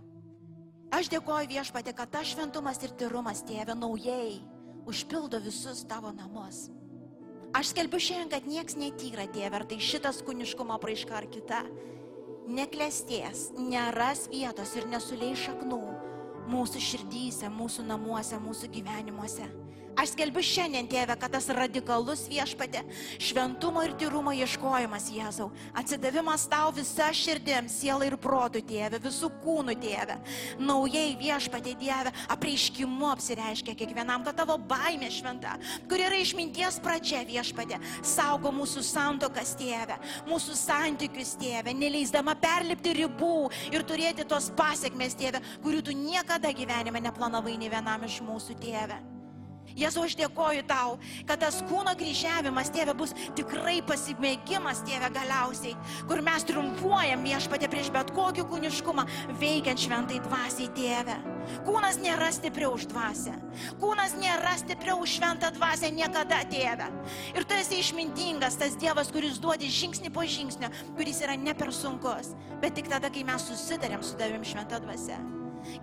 [0.97, 4.41] Aš dėkoju viešpatė, kad tas šventumas ir tyrumas tėvė naujai
[4.89, 6.69] užpildo visus tavo namus.
[7.53, 11.65] Aš skelbiu šiandien, kad nieks netyra, Dieve, ar tai šitas kūniškumo praiška ar kita,
[12.47, 15.82] neklesties, neras vietos ir nesuleis šaknų
[16.51, 19.47] mūsų širdyse, mūsų namuose, mūsų gyvenimuose.
[19.99, 22.81] Aš skelbiu šiandien, tėve, kad tas radikalus viešpatė,
[23.21, 29.75] šventumo ir tyrumo ieškojimas, Jėzau, atsidavimas tau visa širdim, siela ir protų, tėve, visų kūnų,
[29.83, 30.17] tėve,
[30.63, 35.57] naujai viešpatė, Dieve, apreiškimu apsireiškia kiekvienam, kad tavo baimė šventa,
[35.91, 43.49] kur yra išminties pradžia viešpatė, saugo mūsų santokas, tėve, mūsų santykius, tėve, neleisdama perlipti ribų
[43.73, 49.11] ir turėti tos pasiekmes, tėve, kurių tu niekada gyvenime neplanavai nei vienam iš mūsų, tėve.
[49.78, 50.97] Jėzau, aš dėkoju tau,
[51.28, 55.76] kad tas kūno kryžiavimas, tėve, bus tikrai pasimėgimas, tėve, galiausiai,
[56.09, 59.07] kur mes triumfuojam viešpatė prieš bet kokį kūniškumą,
[59.41, 61.17] veikiant šventai dvasiai, tėve.
[61.65, 63.34] Kūnas nėra stipriau už dvasę.
[63.82, 66.88] Kūnas nėra stipriau už šventą dvasę niekada, tėve.
[67.36, 71.74] Ir tu esi išmintingas, tas Dievas, kuris duodi žingsnį po žingsnio, kuris yra ne per
[71.76, 75.19] sunkus, bet tik tada, kai mes susitarėm su tavim šventą dvasę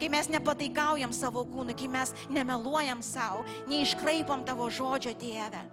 [0.01, 5.65] kai mes nepataikaujam savo kūnui, kai mes nemeluojam savo, neiškraipom tavo žodžio, tėve.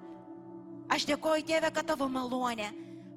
[0.91, 2.71] Aš dėkoju, tėve, kad tavo malonė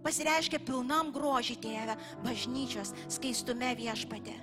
[0.05, 4.37] pasireiškia pilnam grožį, tėve, bažnyčios skaistume viešpatė.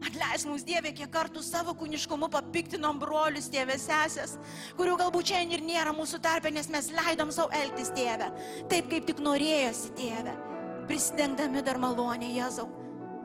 [0.00, 4.38] Atleis mums Dieve, kiek kartų savo kūniškumu papiktinom brolius, tėvė, sesės,
[4.78, 8.30] kurių galbūt šiandien ir nėra mūsų tarpe, nes mes leidom savo elgtis, tėve,
[8.72, 10.36] taip kaip tik norėjosi, tėve,
[10.88, 12.79] prisidengdami dar malonę Jėzau.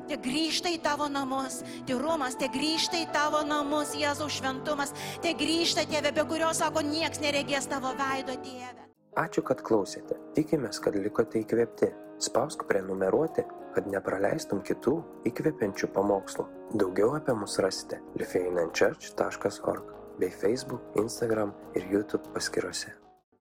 [0.05, 4.93] Te grįžta į tavo namus, tyrumas, te grįžta į tavo namus, Jėzaus šventumas,
[5.23, 8.85] te grįžta tėve, be kurio, sako, nieks neregės tavo veido tėve.
[9.15, 10.17] Ačiū, kad klausėte.
[10.35, 11.93] Tikimės, kad likote įkvėpti.
[12.25, 13.43] Spausk prenumeruoti,
[13.75, 14.93] kad nepraleistum kitų
[15.31, 16.45] įkvepiančių pamokslų.
[16.79, 22.93] Daugiau apie mus rasite lifeinanchurch.org bei Facebook, Instagram ir YouTube paskiruose.